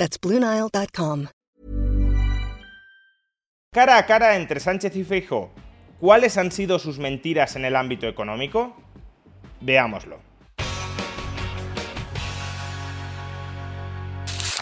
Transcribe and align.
That's. 0.00 0.18
Cara 3.70 3.98
a 3.98 4.06
cara 4.06 4.36
entre 4.36 4.58
Sánchez 4.58 4.96
y 4.96 5.04
Feijóo, 5.04 5.50
¿cuáles 6.00 6.38
han 6.38 6.52
sido 6.52 6.78
sus 6.78 6.98
mentiras 6.98 7.54
en 7.56 7.66
el 7.66 7.76
ámbito 7.76 8.08
económico? 8.08 8.74
Veámoslo. 9.60 10.18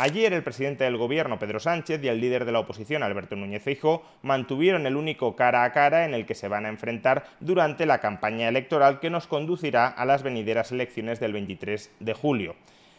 Ayer 0.01 0.33
el 0.33 0.43
presidente 0.43 0.83
del 0.83 0.97
gobierno, 0.97 1.39
Pedro 1.39 1.61
Sánchez, 1.61 2.03
y 2.03 2.09
el 2.09 2.21
líder 2.21 2.45
de 2.45 2.51
la 2.51 2.59
oposición, 2.59 3.05
Alberto 3.05 3.37
Núñez 3.37 3.63
Feijóo, 3.63 4.03
mantuvieron 4.23 4.87
el 4.87 4.97
único 4.97 5.37
cara 5.37 5.63
a 5.63 5.73
cara 5.73 6.05
en 6.05 6.15
el 6.15 6.27
que 6.27 6.35
se 6.35 6.49
van 6.49 6.67
a 6.67 6.69
enfrentar 6.69 7.27
durante 7.39 7.87
la 7.87 8.01
campaña 8.01 8.49
electoral 8.49 8.99
que 8.99 9.11
nos 9.11 9.29
conducirá 9.29 9.87
a 9.87 10.05
las 10.05 10.25
venideras 10.25 10.73
elecciones 10.73 11.21
del 11.21 11.33
23 11.33 11.93
de 12.01 12.15
julio. 12.15 12.57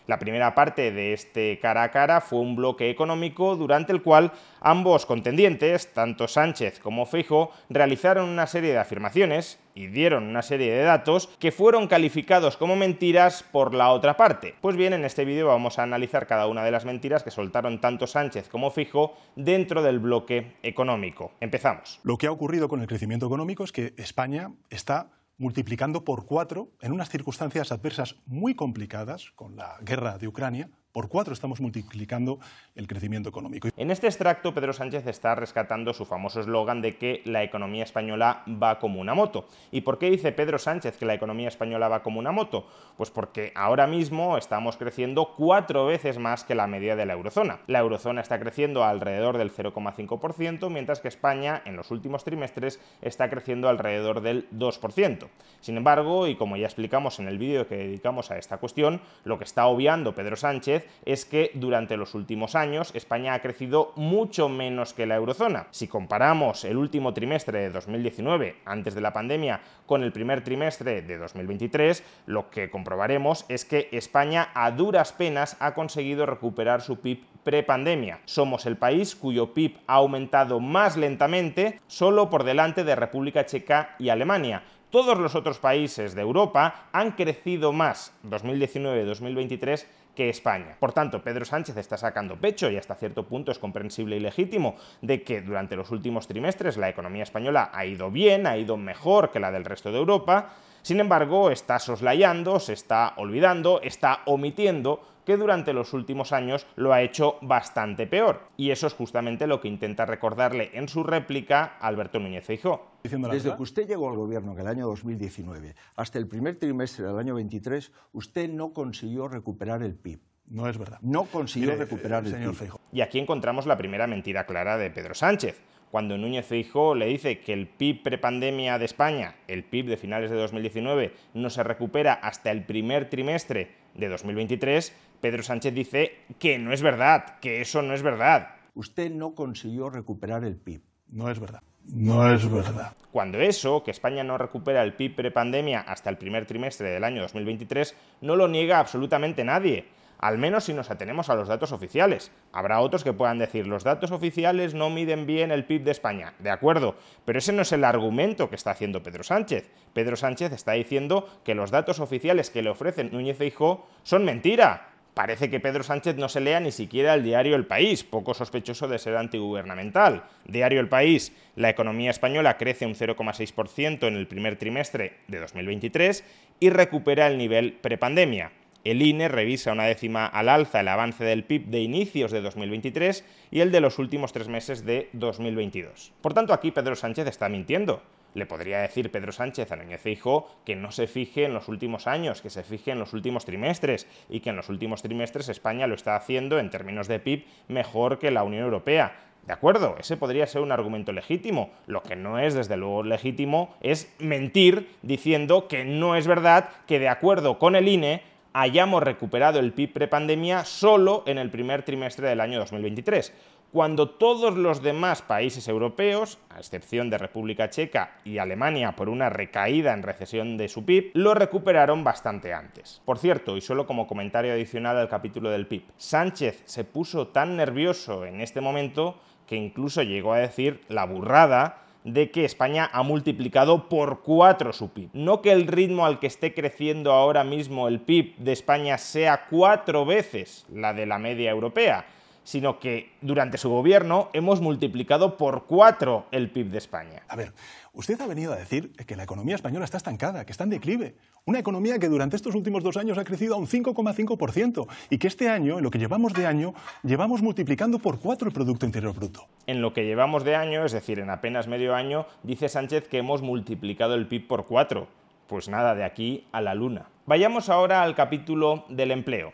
La 0.10 0.18
primera 0.18 0.56
parte 0.56 0.92
de 0.92 1.14
este 1.14 1.60
cara 1.62 1.84
a 1.84 1.92
cara 1.92 2.20
fue 2.20 2.40
un 2.40 2.56
bloque 2.56 2.90
económico 2.90 3.56
durante 3.56 3.92
el 3.92 4.02
cual 4.02 4.32
ambos 4.60 5.06
contendientes, 5.06 5.94
tanto 5.94 6.28
Sánchez 6.28 6.80
como 6.80 7.06
Feijóo, 7.06 7.52
realizaron 7.70 8.28
una 8.28 8.48
serie 8.48 8.72
de 8.72 8.80
afirmaciones 8.80 9.60
y 9.76 9.86
dieron 9.86 10.24
una 10.24 10.42
serie 10.42 10.74
de 10.74 10.82
datos 10.82 11.30
que 11.38 11.52
fueron 11.52 11.88
calificados 11.88 12.58
como 12.58 12.76
mentiras 12.76 13.44
por 13.44 13.76
la 13.76 13.92
otra 13.92 14.18
parte. 14.18 14.56
Pues 14.62 14.76
bien, 14.76 14.94
en 14.94 15.06
este 15.06 15.26
vídeo 15.26 15.46
vamos 15.46 15.78
a 15.78 15.84
analizar 15.84 16.26
cada 16.26 16.48
una 16.48 16.64
de 16.64 16.72
las 16.72 16.86
mentiras 16.86 17.22
que 17.22 17.30
soltaron 17.30 17.80
tanto 17.80 18.08
Sánchez 18.08 18.50
como 18.50 18.72
Feijóo 18.72 19.16
dentro 19.36 19.84
del 19.84 20.00
bloque 20.00 20.56
económico. 20.64 21.34
Empezamos. 21.40 22.00
Lo 22.02 22.18
que 22.18 22.26
ha 22.26 22.32
ocurrido 22.32 22.68
con 22.68 22.82
el 22.82 22.88
crecimiento 22.88 23.28
económico 23.28 23.64
es 23.64 23.72
que 23.72 23.94
España 23.96 24.54
está 24.72 25.19
multiplicando 25.40 26.04
por 26.04 26.26
cuatro 26.26 26.70
en 26.82 26.92
unas 26.92 27.10
circunstancias 27.10 27.72
adversas 27.72 28.18
muy 28.28 28.54
complicadas, 28.54 29.32
con 29.32 29.56
la 29.56 29.80
guerra 29.82 30.20
de 30.20 30.28
Ucrania, 30.28 30.70
por 30.92 31.08
cuatro 31.10 31.34
estamos 31.34 31.62
multiplicando 31.62 32.40
el 32.76 32.88
crecimiento 32.88 33.30
económico. 33.30 33.70
En 33.78 33.92
este 33.92 34.08
extracto, 34.08 34.54
Pedro 34.54 34.74
Sánchez 34.74 35.06
está 35.08 35.36
rescatando 35.36 35.94
su 35.94 36.06
famoso 36.06 36.40
eslogan 36.40 36.82
de 36.82 36.98
que 36.98 37.22
la 37.26 37.44
economía 37.44 37.84
española 37.84 38.44
va 38.48 38.80
como 38.80 39.00
una 39.00 39.14
moto. 39.14 39.48
¿Y 39.72 39.82
por 39.82 40.00
qué 40.00 40.10
dice 40.10 40.32
Pedro 40.32 40.58
Sánchez 40.58 40.98
que 40.98 41.06
la 41.06 41.14
economía 41.14 41.48
española 41.48 41.88
va 41.90 42.02
como 42.02 42.20
una 42.20 42.32
moto? 42.32 42.66
Pues 42.98 43.12
porque 43.12 43.52
ahora 43.56 43.88
mismo 43.88 44.38
estamos 44.38 44.78
creciendo 44.78 45.36
cuatro 45.38 45.86
veces 45.86 46.18
más 46.18 46.44
que 46.44 46.56
la 46.56 46.68
media 46.68 46.96
de 46.96 47.06
la 47.06 47.14
eurozona. 47.14 47.60
La 47.68 47.80
eurozona 47.80 48.22
está 48.22 48.40
creciendo 48.40 48.84
alrededor 48.84 49.38
del 49.38 49.54
0,5%, 49.54 50.70
mientras 50.70 51.00
que 51.00 51.08
España 51.08 51.62
en 51.66 51.76
los 51.76 51.92
últimos 51.92 52.24
trimestres 52.24 52.80
está 53.02 53.30
creciendo 53.30 53.70
alrededor 53.70 54.22
del 54.22 54.50
2%. 54.52 55.28
Sin 55.62 55.78
embargo, 55.78 56.28
y 56.28 56.36
como 56.36 56.58
ya 56.58 56.66
explicamos 56.66 57.20
en 57.20 57.28
el 57.28 57.38
vídeo 57.38 57.68
que 57.68 57.76
dedicamos 57.78 58.32
a 58.32 58.38
esta 58.38 58.58
cuestión, 58.58 59.02
lo 59.24 59.38
que 59.38 59.44
está 59.44 59.68
obviando 59.68 60.16
Pedro 60.16 60.36
Sánchez 60.36 60.79
es 61.06 61.26
que 61.26 61.52
durante 61.54 61.98
los 61.98 62.16
últimos 62.16 62.56
años 62.56 62.92
España 62.94 63.34
ha 63.34 63.42
crecido 63.42 63.94
mucho 63.96 64.50
menos 64.50 64.94
que 64.94 65.06
la 65.06 65.16
eurozona. 65.16 65.68
Si 65.72 65.88
comparamos 65.88 66.64
el 66.66 66.78
último 66.78 67.14
trimestre 67.14 67.60
de 67.60 67.70
2019, 67.70 68.58
antes 68.66 68.96
de 68.96 69.02
la 69.02 69.14
pandemia, 69.14 69.62
con 69.86 70.04
el 70.04 70.12
primer 70.12 70.44
trimestre 70.44 71.02
de 71.02 71.18
2023, 71.18 72.04
lo 72.26 72.50
que 72.50 72.70
comprobaremos 72.70 73.46
es 73.50 73.66
que 73.66 73.90
España 73.92 74.50
a 74.54 74.72
duras 74.72 75.14
penas 75.14 75.58
ha 75.60 75.74
conseguido 75.74 76.26
recuperar 76.26 76.82
su 76.82 77.00
PIB 77.00 77.24
prepandemia. 77.44 78.20
Somos 78.26 78.66
el 78.66 78.78
país 78.78 79.16
cuyo 79.16 79.54
PIB 79.54 79.78
ha 79.88 79.96
aumentado 79.96 80.60
más 80.60 80.98
lentamente, 80.98 81.80
solo 81.88 82.30
por 82.30 82.44
delante 82.44 82.84
de 82.84 82.96
República 82.96 83.46
Checa 83.46 83.96
y 83.98 84.10
Alemania 84.10 84.64
todos 84.90 85.20
los 85.20 85.36
otros 85.36 85.60
países 85.60 86.16
de 86.16 86.22
Europa 86.22 86.88
han 86.92 87.12
crecido 87.12 87.72
más 87.72 88.14
2019-2023 88.28 89.86
que 90.20 90.28
España. 90.28 90.76
Por 90.78 90.92
tanto, 90.92 91.24
Pedro 91.24 91.46
Sánchez 91.46 91.78
está 91.78 91.96
sacando 91.96 92.36
pecho 92.36 92.70
y 92.70 92.76
hasta 92.76 92.96
cierto 92.96 93.26
punto 93.26 93.54
es 93.54 93.58
comprensible 93.58 94.18
y 94.18 94.20
legítimo 94.20 94.76
de 95.02 95.24
que 95.24 95.42
durante 95.42 95.78
los 95.78 95.92
últimos 95.92 96.28
trimestres 96.28 96.76
la 96.76 96.90
economía 96.90 97.24
española 97.24 97.70
ha 97.74 97.86
ido 97.86 98.12
bien, 98.12 98.46
ha 98.46 98.58
ido 98.58 98.76
mejor 98.76 99.32
que 99.32 99.40
la 99.40 99.50
del 99.50 99.64
resto 99.64 99.94
de 99.94 99.98
Europa, 99.98 100.50
sin 100.82 101.00
embargo, 101.00 101.52
está 101.52 101.80
soslayando, 101.80 102.60
se 102.60 102.74
está 102.74 103.14
olvidando, 103.16 103.80
está 103.82 104.24
omitiendo 104.26 105.02
que 105.30 105.38
durante 105.38 105.74
los 105.74 105.94
últimos 105.94 106.34
años 106.34 106.66
lo 106.76 106.92
ha 106.92 107.04
hecho 107.04 107.38
bastante 107.44 108.08
peor. 108.08 108.50
Y 108.58 108.72
eso 108.72 108.88
es 108.88 108.94
justamente 108.94 109.46
lo 109.46 109.62
que 109.62 109.68
intenta 109.68 110.08
recordarle 110.08 110.72
en 110.74 110.88
su 110.88 111.04
réplica 111.04 111.78
Alberto 111.80 112.18
Núñez 112.18 112.44
Feijóo. 112.44 112.88
Desde 113.04 113.56
que 113.56 113.62
usted 113.62 113.88
llegó 113.88 114.10
al 114.10 114.16
gobierno 114.16 114.54
en 114.54 114.60
el 114.62 114.66
año 114.66 114.88
2019 114.88 115.76
hasta 115.98 116.18
el 116.18 116.28
primer 116.28 116.58
trimestre 116.58 117.06
del 117.06 117.20
año 117.20 117.36
23, 117.36 117.92
usted 118.14 118.50
no 118.50 118.74
consiguió 118.74 119.28
recuperar 119.28 119.84
el 119.84 119.94
PIB. 119.94 120.20
No 120.48 120.68
es 120.68 120.80
verdad. 120.80 120.98
No 121.04 121.26
consiguió 121.26 121.76
recuperar 121.76 122.26
el 122.26 122.32
señor 122.32 122.50
PIB. 122.54 122.58
Feijóo. 122.58 122.80
Y 122.92 123.02
aquí 123.02 123.20
encontramos 123.20 123.68
la 123.68 123.78
primera 123.78 124.08
mentira 124.08 124.48
clara 124.48 124.80
de 124.80 124.90
Pedro 124.90 125.14
Sánchez 125.14 125.62
cuando 125.92 126.18
Núñez 126.18 126.46
Feijóo 126.46 126.94
le 126.94 127.08
dice 127.08 127.40
que 127.40 127.54
el 127.54 127.68
PIB 127.68 128.04
prepandemia 128.04 128.78
de 128.78 128.86
España, 128.86 129.36
el 129.48 129.64
PIB 129.64 129.88
de 129.88 129.98
finales 129.98 130.30
de 130.30 130.38
2019, 130.38 131.14
no 131.34 131.50
se 131.50 131.64
recupera 131.64 132.14
hasta 132.14 132.52
el 132.52 132.64
primer 132.64 133.10
trimestre 133.10 133.72
de 133.96 134.08
2023, 134.08 134.94
Pedro 135.22 135.44
Sánchez 135.44 135.74
dice 135.74 136.12
que 136.40 136.58
no 136.58 136.74
es 136.74 136.82
verdad, 136.82 137.40
que 137.40 137.62
eso 137.62 137.82
no 137.82 137.94
es 137.94 138.02
verdad. 138.02 138.56
Usted 138.74 139.12
no 139.12 139.36
consiguió 139.36 139.90
recuperar 139.90 140.44
el 140.44 140.56
PIB. 140.56 140.82
No 141.10 141.30
es 141.30 141.40
verdad. 141.40 141.62
No 141.86 142.32
es 142.32 142.50
verdad. 142.50 142.94
Cuando 143.12 143.40
eso, 143.40 143.84
que 143.84 143.92
España 143.92 144.24
no 144.24 144.38
recupera 144.38 144.84
el 144.84 144.94
PIB 144.94 145.16
prepandemia 145.16 145.82
hasta 145.82 146.10
el 146.10 146.18
primer 146.18 146.46
trimestre 146.46 146.92
del 146.92 147.04
año 147.04 147.22
2023, 147.24 147.96
no 148.22 148.36
lo 148.36 148.48
niega 148.48 148.80
absolutamente 148.80 149.44
nadie 149.44 149.88
al 150.20 150.38
menos 150.38 150.66
si 150.66 150.74
nos 150.74 150.92
atenemos 150.92 151.30
a 151.30 151.36
los 151.36 151.48
datos 151.48 151.72
oficiales. 151.72 152.32
Habrá 152.52 152.82
otros 152.82 153.04
que 153.04 153.14
puedan 153.14 153.40
decir, 153.40 153.66
los 153.66 153.84
datos 153.84 154.12
oficiales 154.12 154.74
no 154.74 154.90
miden 154.90 155.26
bien 155.26 155.52
el 155.52 155.66
PIB 155.66 155.84
de 155.84 155.92
España. 155.92 156.34
De 156.40 156.52
acuerdo, 156.52 156.96
pero 157.26 157.40
ese 157.40 157.54
no 157.54 157.62
es 157.62 157.72
el 157.72 157.86
argumento 157.86 158.50
que 158.50 158.56
está 158.56 158.72
haciendo 158.72 159.02
Pedro 159.02 159.24
Sánchez. 159.24 159.72
Pedro 159.94 160.18
Sánchez 160.18 160.52
está 160.52 160.74
diciendo 160.74 161.28
que 161.44 161.56
los 161.56 161.72
datos 161.72 162.00
oficiales 162.00 162.50
que 162.50 162.62
le 162.62 162.70
ofrecen 162.70 163.12
Núñez 163.12 163.38
Feijóo 163.38 163.88
son 164.04 164.26
mentira. 164.26 164.90
Parece 165.14 165.50
que 165.50 165.60
Pedro 165.60 165.84
Sánchez 165.84 166.16
no 166.16 166.30
se 166.30 166.40
lea 166.40 166.60
ni 166.60 166.72
siquiera 166.72 167.14
el 167.14 167.24
diario 167.24 167.56
El 167.56 167.66
País, 167.66 168.04
poco 168.04 168.34
sospechoso 168.34 168.88
de 168.88 169.00
ser 169.00 169.18
antigubernamental. 169.18 170.24
Diario 170.46 170.80
El 170.80 170.88
País, 170.88 171.34
la 171.56 171.70
economía 171.70 172.12
española 172.12 172.58
crece 172.58 172.86
un 172.86 172.96
0,6% 172.96 174.08
en 174.08 174.16
el 174.16 174.28
primer 174.28 174.56
trimestre 174.58 175.18
de 175.28 175.40
2023 175.40 176.24
y 176.60 176.70
recupera 176.70 177.28
el 177.28 177.38
nivel 177.38 177.74
prepandemia. 177.74 178.52
El 178.86 179.02
INE 179.02 179.28
revisa 179.28 179.74
una 179.74 179.84
décima 179.84 180.26
al 180.26 180.48
alza 180.48 180.80
el 180.80 180.88
avance 180.88 181.26
del 181.26 181.44
PIB 181.44 181.66
de 181.66 181.82
inicios 181.82 182.32
de 182.32 182.42
2023 182.42 183.26
y 183.52 183.60
el 183.60 183.72
de 183.72 183.82
los 183.82 184.00
últimos 184.00 184.32
tres 184.32 184.48
meses 184.48 184.86
de 184.86 185.10
2022. 185.14 186.14
Por 186.22 186.34
tanto, 186.34 186.54
aquí 186.54 186.72
Pedro 186.72 186.96
Sánchez 186.96 187.28
está 187.28 187.50
mintiendo. 187.50 188.02
Le 188.34 188.46
podría 188.46 188.80
decir 188.80 189.12
Pedro 189.12 189.32
Sánchez 189.32 189.72
a 189.72 189.76
Núñez 189.76 190.02
Feijóo 190.02 190.48
que 190.66 190.76
no 190.76 190.92
se 190.92 191.08
fije 191.08 191.46
en 191.46 191.54
los 191.54 191.68
últimos 191.68 192.08
años, 192.08 192.42
que 192.42 192.50
se 192.50 192.64
fije 192.64 192.92
en 192.92 193.00
los 193.00 193.14
últimos 193.14 193.46
trimestres 193.46 194.08
y 194.30 194.40
que 194.40 194.50
en 194.52 194.56
los 194.56 194.70
últimos 194.70 195.02
trimestres 195.02 195.50
España 195.50 195.88
lo 195.88 195.96
está 195.96 196.16
haciendo 196.16 196.60
en 196.60 196.70
términos 196.70 197.08
de 197.08 197.20
PIB 197.20 197.46
mejor 197.68 198.20
que 198.20 198.32
la 198.32 198.44
Unión 198.44 198.64
Europea. 198.64 199.16
De 199.48 199.54
acuerdo, 199.54 199.96
ese 199.98 200.16
podría 200.16 200.46
ser 200.46 200.62
un 200.62 200.72
argumento 200.72 201.12
legítimo. 201.12 201.72
Lo 201.88 202.04
que 202.04 202.16
no 202.16 202.38
es, 202.38 202.54
desde 202.54 202.78
luego, 202.78 203.04
legítimo 203.04 203.74
es 203.82 204.14
mentir 204.20 204.90
diciendo 205.02 205.68
que 205.68 205.86
no 205.86 206.16
es 206.16 206.28
verdad 206.28 206.70
que, 206.86 207.00
de 207.00 207.10
acuerdo 207.10 207.58
con 207.58 207.76
el 207.76 207.88
INE, 207.88 208.22
hayamos 208.54 209.04
recuperado 209.04 209.60
el 209.60 209.74
PIB 209.74 209.94
prepandemia 209.94 210.66
solo 210.66 211.24
en 211.26 211.38
el 211.38 211.50
primer 211.50 211.84
trimestre 211.84 212.28
del 212.28 212.42
año 212.42 212.60
2023, 212.60 213.34
cuando 213.72 214.10
todos 214.10 214.58
los 214.58 214.82
demás 214.82 215.22
países 215.22 215.68
europeos, 215.68 216.40
a 216.50 216.58
excepción 216.58 217.10
de 217.10 217.20
República 217.20 217.70
Checa 217.70 218.18
y 218.24 218.40
Alemania 218.40 218.96
por 218.96 219.10
una 219.10 219.30
recaída 219.30 219.94
en 219.94 220.02
recesión 220.02 220.58
de 220.58 220.68
su 220.68 220.86
PIB, 220.86 221.12
lo 221.14 221.36
recuperaron 221.36 222.04
bastante 222.04 222.54
antes. 222.54 223.02
Por 223.06 223.20
cierto, 223.20 223.58
y 223.58 223.62
solo 223.62 223.86
como 223.86 224.08
comentario 224.08 224.54
adicional 224.54 224.98
al 224.98 225.10
capítulo 225.10 225.52
del 225.52 225.68
PIB, 225.68 225.84
Sánchez 225.98 226.64
se 226.66 226.84
puso 226.84 227.28
tan 227.28 227.58
nervioso 227.58 228.26
en 228.26 228.42
este 228.42 228.60
momento 228.60 229.20
que 229.46 229.56
incluso 229.56 230.02
llegó 230.02 230.34
a 230.34 230.40
decir 230.40 230.82
la 230.88 231.06
burrada 231.06 231.84
de 232.04 232.32
que 232.32 232.46
España 232.46 232.90
ha 232.92 233.04
multiplicado 233.04 233.90
por 233.90 234.22
cuatro 234.22 234.74
su 234.74 234.90
PIB. 234.90 235.10
No 235.14 235.42
que 235.42 235.52
el 235.52 235.68
ritmo 235.68 236.06
al 236.06 236.20
que 236.20 236.28
esté 236.28 236.54
creciendo 236.54 237.12
ahora 237.12 237.44
mismo 237.44 237.88
el 237.88 238.00
PIB 238.00 238.38
de 238.38 238.54
España 238.54 238.98
sea 238.98 239.46
cuatro 239.50 240.06
veces 240.06 240.66
la 240.74 240.94
de 240.94 241.06
la 241.06 241.20
media 241.20 241.52
europea, 241.52 242.06
sino 242.50 242.80
que 242.80 243.12
durante 243.22 243.60
su 243.60 243.70
gobierno 243.70 244.30
hemos 244.34 244.60
multiplicado 244.60 245.38
por 245.38 245.68
cuatro 245.68 246.26
el 246.32 246.50
PIB 246.50 246.72
de 246.72 246.80
España. 246.80 247.22
A 247.28 247.36
ver, 247.36 247.54
usted 247.94 248.20
ha 248.22 248.26
venido 248.26 248.54
a 248.54 248.56
decir 248.56 248.92
que 249.06 249.16
la 249.16 249.22
economía 249.22 249.54
española 249.54 249.86
está 249.86 249.98
estancada, 249.98 250.46
que 250.46 250.52
está 250.52 250.64
en 250.64 250.72
declive. 250.72 251.14
Una 251.46 251.60
economía 251.60 252.00
que 252.00 252.10
durante 252.10 252.36
estos 252.36 252.56
últimos 252.56 252.82
dos 252.82 252.98
años 252.98 253.20
ha 253.20 253.24
crecido 253.24 253.54
a 253.54 253.60
un 253.60 253.68
5,5% 253.68 254.88
y 255.12 255.20
que 255.20 255.28
este 255.28 255.48
año, 255.48 255.78
en 255.78 255.84
lo 255.84 255.92
que 255.92 256.00
llevamos 256.00 256.34
de 256.34 256.48
año, 256.48 256.74
llevamos 257.04 257.44
multiplicando 257.44 258.00
por 258.00 258.20
cuatro 258.20 258.48
el 258.48 258.54
Producto 258.54 258.88
Interior 258.88 259.14
Bruto. 259.14 259.46
En 259.68 259.84
lo 259.84 259.94
que 259.94 260.06
llevamos 260.06 260.44
de 260.44 260.56
año, 260.56 260.84
es 260.86 260.92
decir, 260.92 261.20
en 261.20 261.30
apenas 261.30 261.68
medio 261.68 261.94
año, 261.94 262.26
dice 262.42 262.68
Sánchez 262.68 263.08
que 263.10 263.20
hemos 263.20 263.44
multiplicado 263.44 264.16
el 264.16 264.28
PIB 264.28 264.48
por 264.48 264.66
cuatro. 264.66 265.08
Pues 265.46 265.70
nada, 265.70 265.94
de 265.94 266.04
aquí 266.04 266.48
a 266.52 266.62
la 266.62 266.74
luna. 266.74 267.10
Vayamos 267.28 267.70
ahora 267.70 268.02
al 268.02 268.16
capítulo 268.16 268.86
del 268.90 269.12
empleo. 269.12 269.54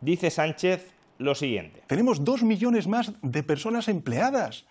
Dice 0.00 0.30
Sánchez 0.30 0.95
lo 1.18 1.34
siguiente. 1.34 1.82
Tenemos 1.86 2.24
dos 2.24 2.42
millones 2.42 2.86
más 2.86 3.12
de 3.22 3.42
personas 3.42 3.88
empleadas 3.88 4.66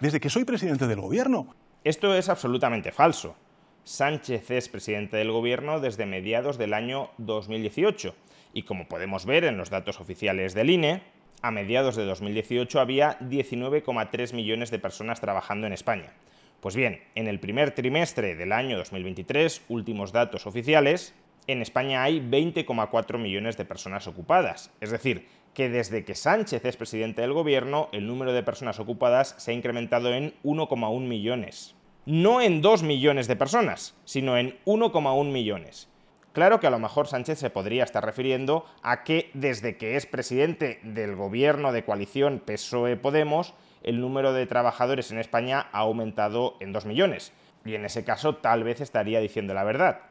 desde 0.00 0.20
que 0.20 0.30
soy 0.30 0.44
presidente 0.44 0.86
del 0.86 1.00
gobierno. 1.00 1.54
Esto 1.84 2.14
es 2.14 2.28
absolutamente 2.28 2.92
falso. 2.92 3.36
Sánchez 3.84 4.50
es 4.50 4.68
presidente 4.68 5.16
del 5.16 5.32
gobierno 5.32 5.80
desde 5.80 6.06
mediados 6.06 6.58
del 6.58 6.74
año 6.74 7.10
2018 7.18 8.14
y 8.52 8.62
como 8.62 8.88
podemos 8.88 9.26
ver 9.26 9.44
en 9.44 9.56
los 9.56 9.70
datos 9.70 10.00
oficiales 10.00 10.54
del 10.54 10.70
INE, 10.70 11.02
a 11.42 11.50
mediados 11.50 11.96
de 11.96 12.04
2018 12.04 12.80
había 12.80 13.18
19,3 13.20 14.34
millones 14.34 14.70
de 14.70 14.78
personas 14.78 15.20
trabajando 15.20 15.66
en 15.66 15.72
España. 15.72 16.12
Pues 16.60 16.76
bien, 16.76 17.00
en 17.14 17.26
el 17.26 17.40
primer 17.40 17.70
trimestre 17.70 18.34
del 18.34 18.52
año 18.52 18.76
2023, 18.76 19.62
últimos 19.68 20.12
datos 20.12 20.46
oficiales, 20.46 21.14
en 21.46 21.62
España 21.62 22.02
hay 22.02 22.20
20,4 22.20 23.18
millones 23.18 23.56
de 23.56 23.64
personas 23.64 24.06
ocupadas. 24.06 24.70
Es 24.80 24.90
decir, 24.90 25.26
que 25.54 25.68
desde 25.68 26.04
que 26.04 26.14
Sánchez 26.14 26.64
es 26.64 26.76
presidente 26.76 27.22
del 27.22 27.32
gobierno, 27.32 27.88
el 27.92 28.06
número 28.06 28.32
de 28.32 28.42
personas 28.42 28.78
ocupadas 28.78 29.34
se 29.38 29.50
ha 29.50 29.54
incrementado 29.54 30.12
en 30.14 30.34
1,1 30.44 31.00
millones. 31.00 31.74
No 32.06 32.40
en 32.40 32.62
2 32.62 32.82
millones 32.82 33.28
de 33.28 33.36
personas, 33.36 33.94
sino 34.04 34.36
en 34.36 34.58
1,1 34.64 35.24
millones. 35.30 35.88
Claro 36.32 36.60
que 36.60 36.68
a 36.68 36.70
lo 36.70 36.78
mejor 36.78 37.08
Sánchez 37.08 37.38
se 37.40 37.50
podría 37.50 37.82
estar 37.82 38.04
refiriendo 38.04 38.64
a 38.82 39.02
que 39.02 39.30
desde 39.34 39.76
que 39.76 39.96
es 39.96 40.06
presidente 40.06 40.78
del 40.84 41.16
gobierno 41.16 41.72
de 41.72 41.84
coalición 41.84 42.40
PSOE-Podemos, 42.46 43.54
el 43.82 44.00
número 44.00 44.32
de 44.32 44.46
trabajadores 44.46 45.10
en 45.10 45.18
España 45.18 45.66
ha 45.72 45.80
aumentado 45.80 46.56
en 46.60 46.72
2 46.72 46.86
millones. 46.86 47.32
Y 47.64 47.74
en 47.74 47.84
ese 47.84 48.04
caso 48.04 48.36
tal 48.36 48.62
vez 48.62 48.80
estaría 48.80 49.20
diciendo 49.20 49.54
la 49.54 49.64
verdad. 49.64 50.02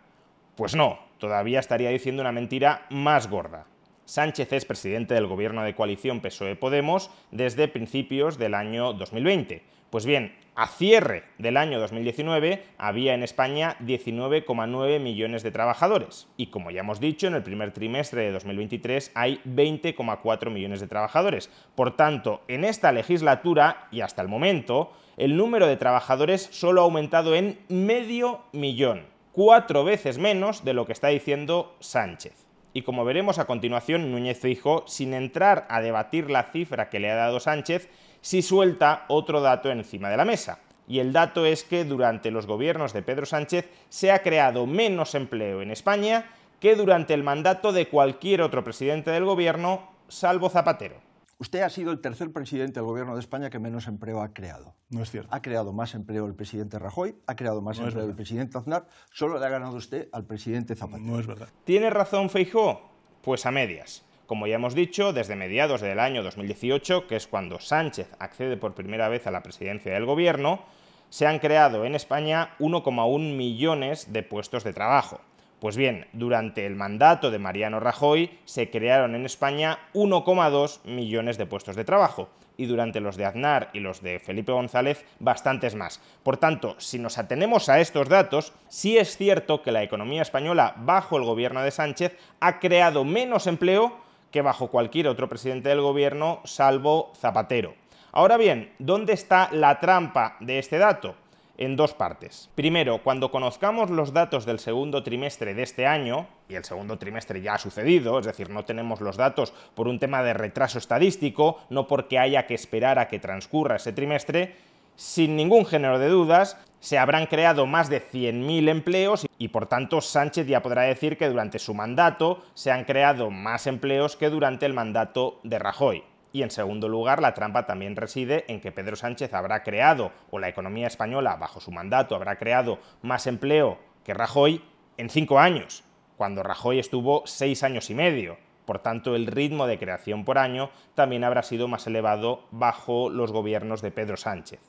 Pues 0.56 0.76
no, 0.76 1.00
todavía 1.20 1.60
estaría 1.60 1.90
diciendo 1.90 2.22
una 2.22 2.34
mentira 2.34 2.86
más 2.90 3.30
gorda. 3.30 3.66
Sánchez 4.10 4.52
es 4.54 4.66
presidente 4.66 5.14
del 5.14 5.28
gobierno 5.28 5.62
de 5.62 5.76
coalición 5.76 6.20
PSOE-Podemos 6.20 7.12
desde 7.30 7.68
principios 7.68 8.40
del 8.40 8.56
año 8.56 8.94
2020. 8.94 9.62
Pues 9.92 10.08
bien, 10.08 10.36
a 10.56 10.68
cierre 10.68 11.26
del 11.38 11.58
año 11.58 11.80
2019 11.80 12.64
había 12.80 13.14
en 13.14 13.22
España 13.22 13.78
19,9 13.82 15.00
millones 15.00 15.44
de 15.44 15.52
trabajadores 15.52 16.28
y 16.38 16.48
como 16.48 16.72
ya 16.72 16.80
hemos 16.80 17.00
dicho, 17.00 17.28
en 17.28 17.36
el 17.36 17.44
primer 17.44 17.72
trimestre 17.72 18.24
de 18.24 18.32
2023 18.32 19.12
hay 19.14 19.42
20,4 19.46 20.50
millones 20.50 20.80
de 20.80 20.88
trabajadores. 20.88 21.52
Por 21.76 21.96
tanto, 21.96 22.42
en 22.48 22.66
esta 22.66 22.92
legislatura 22.92 23.90
y 23.92 24.02
hasta 24.02 24.24
el 24.24 24.28
momento, 24.28 24.92
el 25.18 25.38
número 25.38 25.68
de 25.68 25.78
trabajadores 25.78 26.50
solo 26.52 26.82
ha 26.82 26.86
aumentado 26.86 27.36
en 27.36 27.60
medio 27.70 28.42
millón, 28.54 29.06
cuatro 29.34 29.84
veces 29.84 30.18
menos 30.18 30.66
de 30.66 30.74
lo 30.74 30.88
que 30.88 30.94
está 30.94 31.10
diciendo 31.10 31.76
Sánchez. 31.80 32.49
Y 32.74 32.84
como 32.84 33.06
veremos 33.06 33.40
a 33.40 33.46
continuación, 33.46 34.12
Núñez 34.12 34.40
Fijo, 34.40 34.84
sin 34.88 35.14
entrar 35.14 35.66
a 35.70 35.82
debatir 35.82 36.30
la 36.30 36.44
cifra 36.44 36.90
que 36.90 37.00
le 37.00 37.10
ha 37.10 37.16
dado 37.16 37.40
Sánchez, 37.40 37.90
sí 38.22 38.42
suelta 38.42 39.06
otro 39.08 39.42
dato 39.42 39.72
encima 39.72 40.10
de 40.10 40.18
la 40.18 40.26
mesa. 40.26 40.60
Y 40.88 41.00
el 41.00 41.14
dato 41.14 41.46
es 41.46 41.64
que 41.64 41.86
durante 41.86 42.32
los 42.32 42.48
gobiernos 42.48 42.94
de 42.94 43.02
Pedro 43.02 43.26
Sánchez 43.26 43.70
se 43.90 44.12
ha 44.12 44.24
creado 44.24 44.66
menos 44.66 45.16
empleo 45.16 45.62
en 45.62 45.72
España 45.72 46.26
que 46.60 46.76
durante 46.76 47.14
el 47.14 47.24
mandato 47.24 47.72
de 47.72 47.88
cualquier 47.88 48.42
otro 48.42 48.64
presidente 48.64 49.12
del 49.12 49.26
gobierno, 49.26 49.90
salvo 50.08 50.50
Zapatero. 50.50 51.09
Usted 51.42 51.62
ha 51.62 51.70
sido 51.70 51.94
el 51.94 52.02
tercer 52.02 52.34
presidente 52.34 52.82
del 52.82 52.86
Gobierno 52.86 53.14
de 53.14 53.22
España 53.22 53.50
que 53.50 53.60
menos 53.60 53.88
empleo 53.88 54.22
ha 54.22 54.34
creado. 54.34 54.76
No 54.90 55.02
es 55.02 55.10
cierto. 55.10 55.34
Ha 55.34 55.42
creado 55.42 55.72
más 55.72 55.96
empleo 55.96 56.26
el 56.26 56.36
presidente 56.36 56.78
Rajoy, 56.78 57.16
ha 57.28 57.38
creado 57.38 57.62
más 57.62 57.80
empleo 57.80 58.06
el 58.06 58.14
presidente 58.14 58.58
Aznar, 58.58 58.88
solo 59.14 59.40
le 59.40 59.46
ha 59.46 59.50
ganado 59.50 59.78
usted 59.78 60.10
al 60.12 60.26
presidente 60.26 60.76
Zapatero. 60.76 61.10
No 61.10 61.18
es 61.18 61.26
verdad. 61.26 61.48
¿Tiene 61.64 61.90
razón 61.90 62.30
Feijó? 62.30 62.92
Pues 63.22 63.46
a 63.46 63.52
medias. 63.52 64.04
Como 64.26 64.48
ya 64.48 64.56
hemos 64.56 64.76
dicho, 64.76 65.14
desde 65.14 65.38
mediados 65.38 65.80
del 65.80 66.02
año 66.02 66.24
2018, 66.24 67.08
que 67.08 67.16
es 67.16 67.28
cuando 67.28 67.62
Sánchez 67.62 68.12
accede 68.20 68.58
por 68.58 68.76
primera 68.76 69.08
vez 69.08 69.26
a 69.26 69.32
la 69.32 69.42
presidencia 69.42 69.94
del 69.94 70.06
Gobierno, 70.06 70.66
se 71.08 71.26
han 71.26 71.40
creado 71.40 71.86
en 71.86 71.96
España 71.96 72.58
1,1 72.60 73.38
millones 73.38 74.12
de 74.12 74.24
puestos 74.24 74.66
de 74.66 74.74
trabajo. 74.74 75.22
Pues 75.60 75.76
bien, 75.76 76.08
durante 76.14 76.66
el 76.66 76.78
mandato 76.78 77.32
de 77.32 77.40
Mariano 77.40 77.82
Rajoy 77.82 78.40
se 78.46 78.70
crearon 78.70 79.14
en 79.14 79.26
España 79.26 79.80
1,2 79.94 80.86
millones 80.86 81.38
de 81.38 81.46
puestos 81.46 81.76
de 81.76 81.84
trabajo 81.84 82.30
y 82.56 82.66
durante 82.66 83.02
los 83.02 83.18
de 83.18 83.26
Aznar 83.26 83.70
y 83.74 83.82
los 83.82 84.02
de 84.02 84.20
Felipe 84.20 84.54
González 84.54 85.06
bastantes 85.20 85.76
más. 85.76 86.02
Por 86.24 86.38
tanto, 86.38 86.76
si 86.78 86.98
nos 86.98 87.18
atenemos 87.18 87.68
a 87.68 87.82
estos 87.82 88.08
datos, 88.08 88.54
sí 88.70 88.98
es 88.98 89.18
cierto 89.18 89.62
que 89.62 89.74
la 89.74 89.84
economía 89.84 90.22
española 90.22 90.76
bajo 90.78 91.18
el 91.18 91.24
gobierno 91.24 91.62
de 91.62 91.72
Sánchez 91.72 92.18
ha 92.40 92.60
creado 92.60 93.04
menos 93.04 93.46
empleo 93.46 93.98
que 94.32 94.42
bajo 94.42 94.70
cualquier 94.70 95.10
otro 95.10 95.28
presidente 95.28 95.68
del 95.68 95.82
gobierno 95.82 96.40
salvo 96.46 97.12
Zapatero. 97.18 97.76
Ahora 98.14 98.38
bien, 98.38 98.72
¿dónde 98.80 99.12
está 99.12 99.50
la 99.52 99.80
trampa 99.82 100.38
de 100.40 100.60
este 100.60 100.78
dato? 100.78 101.16
En 101.60 101.76
dos 101.76 101.94
partes. 101.94 102.50
Primero, 102.56 103.04
cuando 103.04 103.32
conozcamos 103.32 103.90
los 103.90 104.14
datos 104.14 104.46
del 104.46 104.60
segundo 104.60 105.04
trimestre 105.04 105.54
de 105.54 105.64
este 105.64 105.86
año, 105.86 106.26
y 106.48 106.56
el 106.56 106.64
segundo 106.64 106.98
trimestre 106.98 107.42
ya 107.42 107.56
ha 107.56 107.58
sucedido, 107.58 108.18
es 108.18 108.26
decir, 108.26 108.50
no 108.50 108.64
tenemos 108.64 109.02
los 109.02 109.18
datos 109.18 109.54
por 109.76 109.90
un 109.90 110.00
tema 110.00 110.24
de 110.24 110.34
retraso 110.34 110.78
estadístico, 110.78 111.60
no 111.70 111.86
porque 111.86 112.18
haya 112.18 112.48
que 112.48 112.56
esperar 112.56 112.98
a 112.98 113.10
que 113.10 113.20
transcurra 113.20 113.76
ese 113.76 113.92
trimestre, 113.92 114.56
sin 114.96 115.36
ningún 115.36 115.66
género 115.66 116.00
de 116.00 116.08
dudas, 116.08 116.58
se 116.80 116.98
habrán 116.98 117.26
creado 117.26 117.66
más 117.66 117.90
de 117.90 118.02
100.000 118.02 118.70
empleos 118.70 119.28
y 119.38 119.50
por 119.50 119.66
tanto 119.66 120.00
Sánchez 120.00 120.48
ya 120.48 120.62
podrá 120.62 120.84
decir 120.84 121.18
que 121.18 121.28
durante 121.28 121.60
su 121.60 121.74
mandato 121.74 122.42
se 122.54 122.72
han 122.72 122.86
creado 122.86 123.32
más 123.32 123.68
empleos 123.68 124.16
que 124.16 124.30
durante 124.30 124.66
el 124.66 124.74
mandato 124.74 125.42
de 125.44 125.60
Rajoy. 125.60 126.04
Y 126.32 126.44
en 126.44 126.52
segundo 126.52 126.88
lugar, 126.88 127.22
la 127.22 127.34
trampa 127.34 127.66
también 127.66 127.96
reside 127.96 128.46
en 128.48 128.62
que 128.62 128.72
Pedro 128.72 128.96
Sánchez 128.96 129.34
habrá 129.34 129.64
creado, 129.64 130.12
o 130.30 130.40
la 130.40 130.50
economía 130.50 130.88
española 130.88 131.36
bajo 131.38 131.60
su 131.60 131.72
mandato 131.72 132.16
habrá 132.16 132.38
creado 132.38 132.80
más 133.02 133.26
empleo 133.26 133.80
que 134.04 134.14
Rajoy 134.14 134.64
en 134.98 135.10
cinco 135.10 135.40
años, 135.40 135.84
cuando 136.18 136.44
Rajoy 136.44 136.80
estuvo 136.80 137.24
seis 137.26 137.64
años 137.64 137.90
y 137.90 137.96
medio. 137.96 138.38
Por 138.66 138.80
tanto, 138.80 139.16
el 139.16 139.26
ritmo 139.26 139.66
de 139.66 139.80
creación 139.80 140.26
por 140.26 140.38
año 140.38 140.70
también 140.94 141.24
habrá 141.24 141.42
sido 141.42 141.68
más 141.68 141.88
elevado 141.88 142.44
bajo 142.52 143.10
los 143.10 143.32
gobiernos 143.32 143.82
de 143.82 143.90
Pedro 143.90 144.18
Sánchez. 144.18 144.60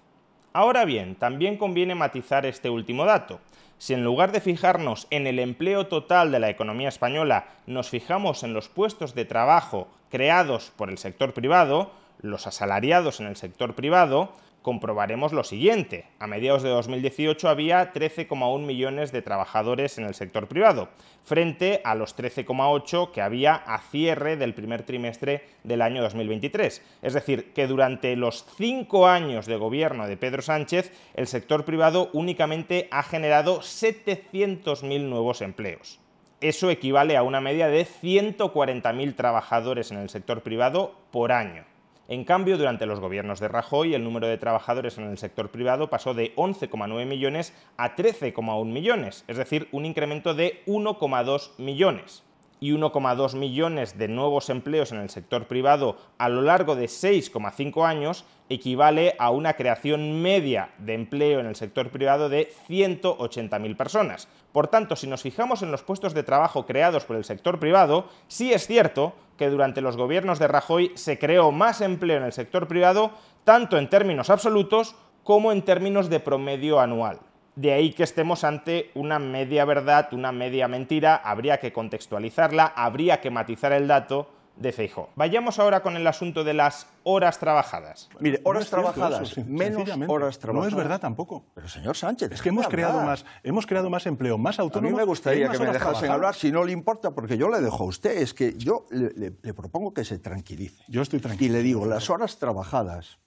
Ahora 0.52 0.84
bien, 0.84 1.16
también 1.16 1.58
conviene 1.58 1.94
matizar 1.94 2.46
este 2.46 2.70
último 2.70 3.04
dato. 3.04 3.40
Si 3.80 3.94
en 3.94 4.04
lugar 4.04 4.30
de 4.30 4.42
fijarnos 4.42 5.06
en 5.08 5.26
el 5.26 5.38
empleo 5.38 5.86
total 5.86 6.30
de 6.30 6.38
la 6.38 6.50
economía 6.50 6.90
española, 6.90 7.46
nos 7.66 7.88
fijamos 7.88 8.42
en 8.42 8.52
los 8.52 8.68
puestos 8.68 9.14
de 9.14 9.24
trabajo 9.24 9.88
creados 10.10 10.70
por 10.76 10.90
el 10.90 10.98
sector 10.98 11.32
privado, 11.32 11.90
los 12.20 12.46
asalariados 12.46 13.20
en 13.20 13.26
el 13.26 13.36
sector 13.36 13.74
privado, 13.74 14.32
comprobaremos 14.62 15.32
lo 15.32 15.44
siguiente. 15.44 16.06
A 16.18 16.26
mediados 16.26 16.62
de 16.62 16.68
2018 16.68 17.48
había 17.48 17.92
13,1 17.92 18.60
millones 18.60 19.12
de 19.12 19.22
trabajadores 19.22 19.98
en 19.98 20.04
el 20.04 20.14
sector 20.14 20.48
privado, 20.48 20.88
frente 21.22 21.80
a 21.84 21.94
los 21.94 22.16
13,8 22.16 23.12
que 23.12 23.22
había 23.22 23.54
a 23.54 23.78
cierre 23.78 24.36
del 24.36 24.54
primer 24.54 24.82
trimestre 24.82 25.44
del 25.64 25.82
año 25.82 26.02
2023. 26.02 26.82
Es 27.02 27.14
decir, 27.14 27.52
que 27.52 27.66
durante 27.66 28.16
los 28.16 28.44
cinco 28.56 29.06
años 29.06 29.46
de 29.46 29.56
gobierno 29.56 30.06
de 30.06 30.16
Pedro 30.16 30.42
Sánchez, 30.42 30.92
el 31.14 31.26
sector 31.26 31.64
privado 31.64 32.10
únicamente 32.12 32.88
ha 32.90 33.02
generado 33.02 33.60
700.000 33.60 35.00
nuevos 35.02 35.40
empleos. 35.40 36.00
Eso 36.40 36.70
equivale 36.70 37.18
a 37.18 37.22
una 37.22 37.40
media 37.40 37.68
de 37.68 37.86
140.000 37.86 39.14
trabajadores 39.14 39.90
en 39.90 39.98
el 39.98 40.08
sector 40.08 40.42
privado 40.42 40.94
por 41.10 41.32
año. 41.32 41.64
En 42.10 42.24
cambio, 42.24 42.58
durante 42.58 42.86
los 42.86 42.98
gobiernos 42.98 43.38
de 43.38 43.46
Rajoy, 43.46 43.94
el 43.94 44.02
número 44.02 44.26
de 44.26 44.36
trabajadores 44.36 44.98
en 44.98 45.04
el 45.04 45.16
sector 45.16 45.52
privado 45.52 45.90
pasó 45.90 46.12
de 46.12 46.34
11,9 46.34 47.06
millones 47.06 47.54
a 47.76 47.94
13,1 47.94 48.64
millones, 48.64 49.24
es 49.28 49.36
decir, 49.36 49.68
un 49.70 49.86
incremento 49.86 50.34
de 50.34 50.60
1,2 50.66 51.52
millones. 51.58 52.24
Y 52.60 52.72
1,2 52.72 53.34
millones 53.34 53.98
de 53.98 54.08
nuevos 54.08 54.50
empleos 54.50 54.92
en 54.92 54.98
el 54.98 55.10
sector 55.10 55.46
privado 55.46 55.96
a 56.18 56.28
lo 56.28 56.42
largo 56.42 56.76
de 56.76 56.84
6,5 56.84 57.86
años 57.86 58.24
equivale 58.50 59.14
a 59.18 59.30
una 59.30 59.54
creación 59.54 60.20
media 60.20 60.70
de 60.78 60.94
empleo 60.94 61.40
en 61.40 61.46
el 61.46 61.56
sector 61.56 61.90
privado 61.90 62.28
de 62.28 62.52
180.000 62.68 63.76
personas. 63.76 64.28
Por 64.52 64.68
tanto, 64.68 64.96
si 64.96 65.06
nos 65.06 65.22
fijamos 65.22 65.62
en 65.62 65.70
los 65.70 65.82
puestos 65.82 66.14
de 66.14 66.24
trabajo 66.24 66.66
creados 66.66 67.04
por 67.04 67.16
el 67.16 67.24
sector 67.24 67.60
privado, 67.60 68.08
sí 68.26 68.52
es 68.52 68.66
cierto 68.66 69.14
que 69.38 69.48
durante 69.48 69.80
los 69.80 69.96
gobiernos 69.96 70.38
de 70.38 70.48
Rajoy 70.48 70.92
se 70.96 71.18
creó 71.18 71.52
más 71.52 71.80
empleo 71.80 72.18
en 72.18 72.24
el 72.24 72.32
sector 72.32 72.66
privado, 72.66 73.12
tanto 73.44 73.78
en 73.78 73.88
términos 73.88 74.28
absolutos 74.28 74.96
como 75.22 75.52
en 75.52 75.62
términos 75.62 76.10
de 76.10 76.20
promedio 76.20 76.80
anual. 76.80 77.20
De 77.56 77.72
ahí 77.72 77.92
que 77.92 78.04
estemos 78.04 78.44
ante 78.44 78.90
una 78.94 79.18
media 79.18 79.64
verdad, 79.64 80.08
una 80.12 80.32
media 80.32 80.68
mentira, 80.68 81.16
habría 81.16 81.58
que 81.58 81.72
contextualizarla, 81.72 82.66
habría 82.76 83.20
que 83.20 83.30
matizar 83.30 83.72
el 83.72 83.88
dato 83.88 84.30
de 84.60 84.72
Feijó. 84.72 85.08
Vayamos 85.16 85.58
ahora 85.58 85.80
con 85.80 85.96
el 85.96 86.06
asunto 86.06 86.44
de 86.44 86.54
las 86.54 86.86
horas 87.02 87.38
trabajadas. 87.38 88.08
Mire, 88.20 88.40
horas 88.44 88.68
trabajadas, 88.68 89.36
menos 89.38 89.88
horas 90.06 90.38
trabajadas. 90.38 90.72
No 90.72 90.78
es 90.78 90.84
verdad 90.84 91.00
tampoco. 91.00 91.44
Pero 91.54 91.66
señor 91.66 91.96
Sánchez, 91.96 92.30
es 92.30 92.42
que 92.42 92.50
hemos 92.50 92.68
creado 92.68 93.00
más, 93.00 93.24
hemos 93.42 93.66
creado 93.66 93.88
más 93.90 94.06
empleo, 94.06 94.36
más 94.38 94.58
autónomo. 94.58 94.88
A 94.88 94.92
mí 94.92 94.96
me 94.96 95.04
gustaría 95.04 95.48
que 95.48 95.58
me 95.58 95.72
dejasen 95.72 96.10
hablar, 96.10 96.34
si 96.34 96.52
no 96.52 96.62
le 96.64 96.72
importa, 96.72 97.10
porque 97.10 97.36
yo 97.38 97.48
le 97.48 97.60
dejo 97.60 97.84
a 97.84 97.86
usted. 97.86 98.18
Es 98.18 98.34
que 98.34 98.54
yo 98.56 98.86
le, 98.90 99.32
propongo 99.54 99.94
que 99.94 100.04
se 100.04 100.18
tranquilice. 100.18 100.84
Yo 100.88 101.02
estoy 101.02 101.20
tranquilo. 101.20 101.54
Y 101.54 101.56
le 101.56 101.62
digo, 101.62 101.86
las 101.86 102.10
horas 102.10 102.38
trabajadas 102.38 103.18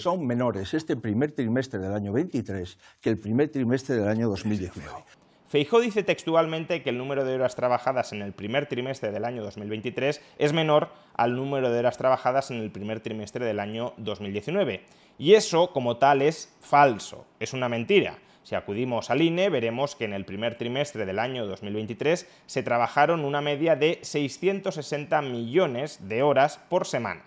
son 0.00 0.26
menores 0.26 0.74
este 0.74 0.96
primer 0.96 1.32
trimestre 1.32 1.78
del 1.78 1.92
año 1.92 2.12
23 2.12 2.78
que 3.00 3.10
el 3.10 3.18
primer 3.18 3.50
trimestre 3.50 3.96
del 3.96 4.08
año 4.08 4.28
2019. 4.28 4.90
Feijó 5.50 5.80
dice 5.80 6.04
textualmente 6.04 6.80
que 6.80 6.90
el 6.90 6.98
número 6.98 7.24
de 7.24 7.34
horas 7.34 7.56
trabajadas 7.56 8.12
en 8.12 8.22
el 8.22 8.32
primer 8.32 8.66
trimestre 8.66 9.10
del 9.10 9.24
año 9.24 9.42
2023 9.42 10.22
es 10.38 10.52
menor 10.52 10.90
al 11.14 11.34
número 11.34 11.72
de 11.72 11.80
horas 11.80 11.98
trabajadas 11.98 12.52
en 12.52 12.58
el 12.58 12.70
primer 12.70 13.00
trimestre 13.00 13.44
del 13.44 13.58
año 13.58 13.92
2019. 13.96 14.84
Y 15.18 15.34
eso, 15.34 15.72
como 15.72 15.96
tal, 15.96 16.22
es 16.22 16.56
falso, 16.60 17.26
es 17.40 17.52
una 17.52 17.68
mentira. 17.68 18.18
Si 18.44 18.54
acudimos 18.54 19.10
al 19.10 19.22
INE, 19.22 19.48
veremos 19.48 19.96
que 19.96 20.04
en 20.04 20.12
el 20.12 20.24
primer 20.24 20.54
trimestre 20.54 21.04
del 21.04 21.18
año 21.18 21.44
2023 21.46 22.28
se 22.46 22.62
trabajaron 22.62 23.24
una 23.24 23.40
media 23.40 23.74
de 23.74 23.98
660 24.02 25.20
millones 25.20 26.08
de 26.08 26.22
horas 26.22 26.60
por 26.68 26.86
semana 26.86 27.24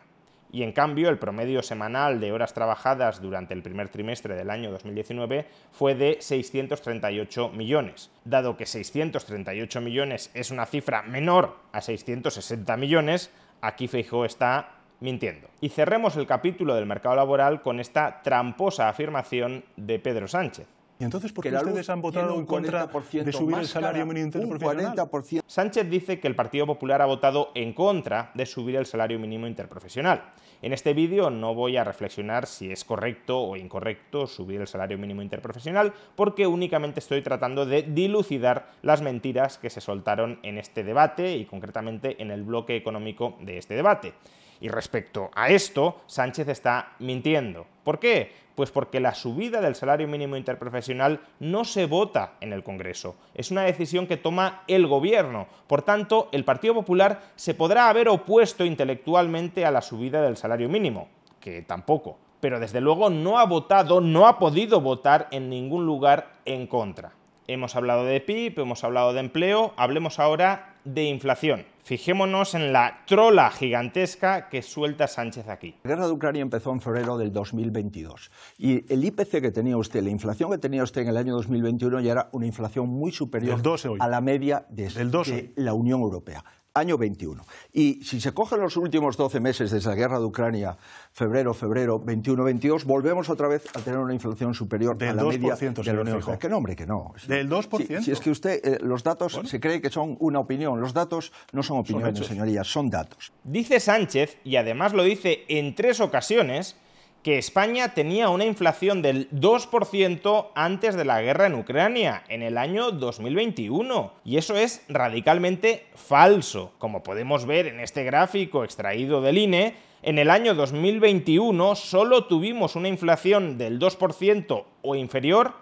y 0.54 0.62
en 0.62 0.72
cambio 0.72 1.10
el 1.10 1.18
promedio 1.18 1.64
semanal 1.64 2.22
de 2.22 2.32
horas 2.32 2.54
trabajadas 2.54 3.22
durante 3.22 3.56
el 3.56 3.64
primer 3.64 3.90
trimestre 3.90 4.36
del 4.36 4.52
año 4.52 4.72
2019 4.72 5.48
fue 5.72 5.96
de 5.96 6.18
638 6.22 7.50
millones. 7.50 8.12
Dado 8.24 8.56
que 8.56 8.68
638 8.68 9.82
millones 9.82 10.30
es 10.36 10.52
una 10.52 10.68
cifra 10.68 11.02
menor 11.02 11.58
a 11.72 11.82
660 11.82 12.78
millones, 12.78 13.32
aquí 13.62 13.88
Feijóo 13.88 14.26
está 14.26 14.76
mintiendo. 15.00 15.50
Y 15.60 15.70
cerremos 15.70 16.16
el 16.18 16.28
capítulo 16.28 16.76
del 16.76 16.86
mercado 16.86 17.16
laboral 17.16 17.64
con 17.64 17.80
esta 17.80 18.22
tramposa 18.22 18.90
afirmación 18.90 19.66
de 19.76 19.98
Pedro 19.98 20.28
Sánchez. 20.28 20.68
¿Y 21.00 21.04
entonces 21.04 21.32
por 21.32 21.44
qué 21.44 21.56
ustedes 21.56 21.90
han 21.90 22.02
votado 22.02 22.36
en 22.36 22.46
contra 22.46 22.88
de 22.88 23.32
subir 23.32 23.58
el 23.58 23.68
salario 23.68 24.06
mínimo 24.06 24.26
interprofesional? 24.26 25.10
Sánchez 25.48 25.90
dice 25.90 26.20
que 26.20 26.28
el 26.28 26.36
Partido 26.36 26.66
Popular 26.66 27.02
ha 27.02 27.06
votado 27.06 27.52
en 27.56 27.74
contra 27.74 28.32
de 28.36 28.46
subir 28.46 28.76
el 28.76 28.86
salario 28.86 29.20
mínimo 29.20 29.48
interprofesional. 29.48 30.34
En 30.62 30.72
este 30.72 30.94
vídeo 30.94 31.30
no 31.30 31.54
voy 31.54 31.76
a 31.76 31.84
reflexionar 31.84 32.46
si 32.46 32.72
es 32.72 32.86
correcto 32.86 33.42
o 33.42 33.58
incorrecto 33.58 34.28
subir 34.28 34.62
el 34.62 34.68
salario 34.68 34.98
mínimo 34.98 35.22
interprofesional, 35.22 35.94
porque 36.16 36.48
únicamente 36.48 37.02
estoy 37.02 37.22
tratando 37.22 37.66
de 37.66 37.82
dilucidar 37.82 38.72
las 38.82 39.02
mentiras 39.02 39.58
que 39.58 39.70
se 39.70 39.82
soltaron 39.82 40.40
en 40.44 40.58
este 40.58 40.84
debate 40.84 41.36
y 41.36 41.46
concretamente 41.46 42.22
en 42.22 42.32
el 42.32 42.44
bloque 42.44 42.78
económico 42.78 43.36
de 43.42 43.58
este 43.58 43.76
debate. 43.76 44.14
Y 44.64 44.70
respecto 44.70 45.30
a 45.36 45.50
esto, 45.50 45.98
Sánchez 46.08 46.48
está 46.48 46.94
mintiendo. 47.00 47.66
¿Por 47.84 48.00
qué? 48.00 48.32
Pues 48.56 48.72
porque 48.72 49.02
la 49.02 49.14
subida 49.14 49.60
del 49.60 49.76
salario 49.76 50.08
mínimo 50.08 50.38
interprofesional 50.38 51.20
no 51.42 51.66
se 51.66 51.86
vota 51.86 52.36
en 52.40 52.54
el 52.54 52.64
Congreso. 52.64 53.18
Es 53.34 53.52
una 53.52 53.64
decisión 53.64 54.08
que 54.08 54.16
toma 54.16 54.64
el 54.70 54.88
Gobierno. 54.88 55.48
Por 55.68 55.82
tanto, 55.82 56.30
el 56.32 56.46
Partido 56.46 56.76
Popular 56.76 57.24
se 57.36 57.54
podrá 57.54 57.90
haber 57.90 58.08
opuesto 58.08 58.64
intelectualmente 58.64 59.66
a 59.66 59.72
la 59.72 59.82
subida 59.82 60.22
del 60.22 60.38
salario 60.38 60.70
mínimo, 60.70 61.10
que 61.42 61.62
tampoco. 61.62 62.18
Pero 62.40 62.62
desde 62.62 62.80
luego 62.80 63.10
no 63.10 63.40
ha 63.40 63.46
votado, 63.46 64.00
no 64.00 64.28
ha 64.28 64.40
podido 64.40 64.80
votar 64.80 65.28
en 65.32 65.50
ningún 65.50 65.86
lugar 65.86 66.36
en 66.46 66.68
contra. 66.68 67.12
Hemos 67.48 67.76
hablado 67.76 68.06
de 68.06 68.22
PIB, 68.22 68.62
hemos 68.62 68.86
hablado 68.86 69.12
de 69.12 69.20
empleo, 69.20 69.74
hablemos 69.76 70.20
ahora 70.20 70.73
de 70.86 71.04
inflación. 71.04 71.66
Fijémonos 71.84 72.56
en 72.56 72.72
la 72.72 73.04
trola 73.08 73.52
gigantesca 73.52 74.48
que 74.48 74.62
suelta 74.62 75.08
Sánchez 75.08 75.50
aquí. 75.50 75.76
La 75.84 75.90
guerra 75.90 76.08
de 76.08 76.14
Ucrania 76.14 76.42
empezó 76.42 76.72
en 76.72 76.80
febrero 76.80 77.18
del 77.18 77.34
2022 77.34 78.32
y 78.58 78.92
el 78.92 79.04
IPC 79.04 79.42
que 79.42 79.52
tenía 79.52 79.76
usted, 79.76 80.02
la 80.02 80.10
inflación 80.10 80.50
que 80.50 80.58
tenía 80.58 80.84
usted 80.84 81.02
en 81.02 81.10
el 81.10 81.18
año 81.18 81.34
2021 81.34 82.00
ya 82.00 82.12
era 82.14 82.30
una 82.32 82.46
inflación 82.46 82.88
muy 82.88 83.12
superior 83.12 83.62
a 84.00 84.08
la 84.08 84.22
media 84.22 84.66
de, 84.70 84.88
de 84.88 85.54
la 85.58 85.74
Unión 85.74 86.02
Europea 86.02 86.44
año 86.74 86.98
21. 86.98 87.46
Y 87.72 88.04
si 88.04 88.20
se 88.20 88.34
cogen 88.34 88.60
los 88.60 88.78
últimos 88.78 89.18
12 89.18 89.40
meses 89.40 89.72
desde 89.72 89.90
la 89.90 89.96
guerra 89.96 90.20
de 90.20 90.26
Ucrania, 90.26 90.78
febrero, 91.12 91.54
febrero, 91.54 92.02
21-22, 92.04 92.84
volvemos 92.84 93.30
otra 93.30 93.48
vez 93.48 93.66
a 93.76 93.80
tener 93.80 94.00
una 94.00 94.14
inflación 94.14 94.54
superior 94.54 94.98
a 95.02 95.14
la 95.14 95.24
media 95.24 95.56
de 95.56 95.72
la 95.72 96.02
Unión 96.02 96.08
Europea. 96.08 96.40
Que 96.40 96.50
no, 96.50 96.58
hombre, 96.58 96.76
que 96.76 96.86
no. 96.86 97.14
Del 97.28 97.50
2%. 97.50 98.02
Si, 98.02 98.12
es 98.12 98.20
que 98.20 98.32
usted, 98.32 98.60
eh, 98.64 98.80
los 98.82 99.04
datos 99.04 99.40
se 99.46 99.60
cree 99.60 99.82
que 99.82 99.90
son 99.90 100.18
una 100.20 100.40
opinión. 100.40 100.82
Los 100.82 100.94
datos 100.94 101.32
no 101.52 101.64
son 101.64 101.80
opiniones, 101.80 102.26
señorías, 102.26 102.68
son 102.68 102.90
datos. 102.90 103.32
Dice 103.44 103.80
Sánchez, 103.80 104.38
y 104.44 104.56
además 104.56 104.94
lo 104.94 105.04
dice 105.04 105.46
en 105.48 105.76
tres 105.76 106.00
ocasiones, 106.00 106.76
que 107.24 107.38
España 107.38 107.94
tenía 107.94 108.28
una 108.28 108.44
inflación 108.44 109.02
del 109.02 109.30
2% 109.32 110.48
antes 110.56 110.96
de 110.96 111.06
la 111.06 111.22
guerra 111.22 111.48
en 111.48 111.56
Ucrania, 111.56 112.24
en 112.28 112.44
el 112.44 112.58
año 112.58 112.92
2021. 112.92 114.12
Y 114.26 114.36
eso 114.36 114.58
es 114.58 114.84
radicalmente 114.90 115.88
falso. 115.96 116.74
Como 116.80 117.02
podemos 117.02 117.46
ver 117.46 117.68
en 117.68 117.80
este 117.80 118.04
gráfico 118.04 118.66
extraído 118.66 119.22
del 119.22 119.38
INE, 119.38 119.76
en 120.02 120.20
el 120.20 120.30
año 120.30 120.54
2021 120.54 121.76
solo 121.76 122.26
tuvimos 122.26 122.76
una 122.76 122.90
inflación 122.90 123.58
del 123.58 123.80
2% 123.80 124.66
o 124.82 124.96
inferior 124.96 125.54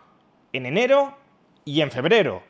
en 0.53 0.65
enero 0.65 1.15
y 1.63 1.81
en 1.81 1.91
febrero. 1.91 2.41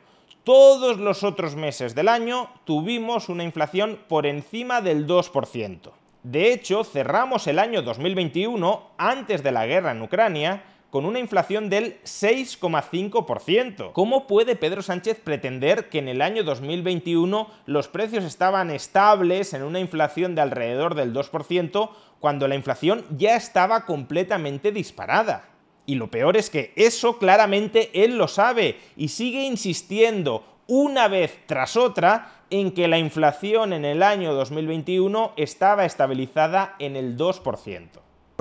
Todos 0.42 0.96
los 0.96 1.22
otros 1.22 1.54
meses 1.54 1.94
del 1.94 2.08
año 2.08 2.48
tuvimos 2.64 3.28
una 3.28 3.44
inflación 3.44 3.98
por 4.08 4.24
encima 4.24 4.80
del 4.80 5.06
2%. 5.06 5.92
De 6.22 6.52
hecho, 6.52 6.84
cerramos 6.84 7.48
el 7.48 7.58
año 7.58 7.82
2021, 7.82 8.90
antes 8.96 9.42
de 9.42 9.50
la 9.50 9.66
guerra 9.66 9.90
en 9.90 10.02
Ucrania, 10.02 10.62
con 10.90 11.04
una 11.04 11.18
inflación 11.18 11.68
del 11.68 12.00
6,5%. 12.02 13.92
¿Cómo 13.92 14.28
puede 14.28 14.54
Pedro 14.54 14.82
Sánchez 14.82 15.18
pretender 15.18 15.88
que 15.88 15.98
en 15.98 16.06
el 16.06 16.22
año 16.22 16.44
2021 16.44 17.48
los 17.66 17.88
precios 17.88 18.22
estaban 18.24 18.70
estables 18.70 19.52
en 19.52 19.64
una 19.64 19.80
inflación 19.80 20.36
de 20.36 20.42
alrededor 20.42 20.94
del 20.94 21.12
2% 21.12 21.90
cuando 22.20 22.46
la 22.46 22.54
inflación 22.54 23.04
ya 23.16 23.34
estaba 23.34 23.84
completamente 23.84 24.70
disparada? 24.70 25.48
Y 25.86 25.96
lo 25.96 26.08
peor 26.08 26.36
es 26.36 26.50
que 26.50 26.72
eso 26.76 27.18
claramente 27.18 27.90
él 28.04 28.16
lo 28.16 28.28
sabe 28.28 28.78
y 28.96 29.08
sigue 29.08 29.44
insistiendo 29.44 30.44
una 30.66 31.08
vez 31.08 31.40
tras 31.46 31.76
otra 31.76 32.42
en 32.50 32.72
que 32.72 32.88
la 32.88 32.98
inflación 32.98 33.72
en 33.72 33.84
el 33.84 34.02
año 34.02 34.34
2021 34.34 35.32
estaba 35.36 35.84
estabilizada 35.84 36.76
en 36.78 36.96
el 36.96 37.16
2%. 37.16 37.88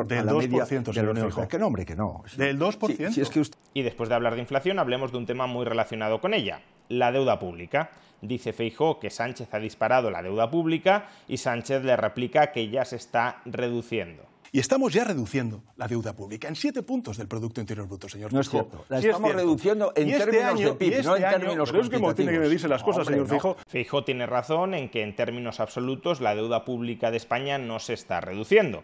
Del 0.06 0.26
2%, 0.26 0.94
señor 0.94 1.18
Fijo. 1.18 1.48
Que 1.48 1.60
nombre, 1.60 1.86
que 1.86 1.96
no. 1.96 2.24
Del 2.36 2.60
2%. 2.60 3.56
Y 3.74 3.82
después 3.84 4.10
de 4.10 4.16
hablar 4.16 4.36
de 4.36 4.42
inflación, 4.42 4.80
hablemos 4.80 5.12
de 5.12 5.18
un 5.18 5.26
tema 5.26 5.48
muy 5.48 5.66
relacionado 5.66 6.22
con 6.22 6.34
ella, 6.34 6.62
la 6.90 7.12
deuda 7.12 7.40
pública. 7.40 7.92
Dice 8.22 8.54
Feijó 8.54 9.00
que 9.00 9.10
Sánchez 9.10 9.54
ha 9.54 9.60
disparado 9.60 10.12
la 10.12 10.22
deuda 10.22 10.50
pública 10.50 11.10
y 11.28 11.38
Sánchez 11.38 11.84
le 11.84 11.96
replica 11.98 12.52
que 12.52 12.70
ya 12.70 12.86
se 12.86 12.96
está 12.96 13.42
reduciendo. 13.46 14.31
Y 14.54 14.60
estamos 14.60 14.92
ya 14.92 15.06
reduciendo 15.06 15.64
la 15.78 15.88
deuda 15.88 16.14
pública 16.14 16.50
en 16.50 16.58
siete 16.58 16.84
puntos 16.84 17.16
del 17.16 17.30
Producto 17.30 17.62
Interior 17.62 17.88
Bruto, 17.88 18.10
señor 18.10 18.34
No 18.34 18.42
es 18.42 18.50
cierto. 18.50 18.84
La 18.90 19.00
estamos 19.00 19.34
reduciendo 19.34 19.94
en 19.96 20.10
este 20.10 20.30
términos 20.30 20.60
de 20.60 20.74
PIB, 20.74 20.92
este 20.92 21.04
no 21.04 21.16
en 21.16 21.22
términos 21.24 21.72
pero 21.72 21.84
es 21.84 21.90
que 21.90 22.14
tiene 22.16 22.32
que 22.34 22.40
medirse 22.40 22.68
las 22.68 22.84
cosas, 22.84 23.08
señor 23.08 23.30
Fijo. 23.30 23.56
Fijo 23.68 24.04
tiene 24.04 24.26
razón 24.26 24.74
en 24.74 24.90
que 24.90 25.04
en 25.04 25.16
términos 25.16 25.62
absolutos 25.62 26.20
la 26.20 26.36
deuda 26.36 26.66
pública 26.66 27.12
de 27.12 27.18
España 27.18 27.58
no 27.60 27.80
se 27.80 27.94
está 27.94 28.20
reduciendo. 28.20 28.84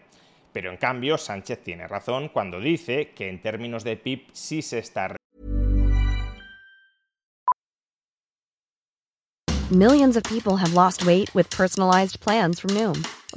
Pero 0.54 0.70
en 0.70 0.78
cambio, 0.78 1.18
Sánchez 1.18 1.62
tiene 1.62 1.86
razón 1.86 2.30
cuando 2.32 2.60
dice 2.60 3.10
que 3.10 3.28
en 3.28 3.42
términos 3.42 3.84
de 3.84 3.98
PIB 3.98 4.22
sí 4.32 4.62
se 4.62 4.78
está 4.78 5.16
Millions 9.70 10.16
of 10.16 10.22
people 10.22 10.56
have 10.56 10.72
lost 10.72 11.04
weight 11.04 11.28
with 11.34 11.50
personalized 11.50 12.20
plans 12.20 12.58
from 12.58 12.72
Noom. 12.74 13.17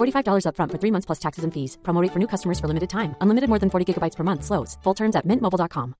$45 0.00 0.46
up 0.46 0.56
front 0.56 0.72
for 0.72 0.78
three 0.78 0.90
months 0.90 1.06
plus 1.06 1.20
taxes 1.20 1.44
and 1.44 1.52
fees. 1.52 1.78
Promo 1.82 2.02
for 2.12 2.18
new 2.18 2.26
customers 2.28 2.58
for 2.58 2.66
limited 2.66 2.90
time. 2.90 3.14
Unlimited 3.20 3.48
more 3.48 3.60
than 3.60 3.70
40 3.70 3.84
gigabytes 3.86 4.16
per 4.16 4.24
month. 4.24 4.44
Full 4.82 4.94
terms 4.94 5.14
at 5.14 5.24
mintmobile.com. 5.24 5.94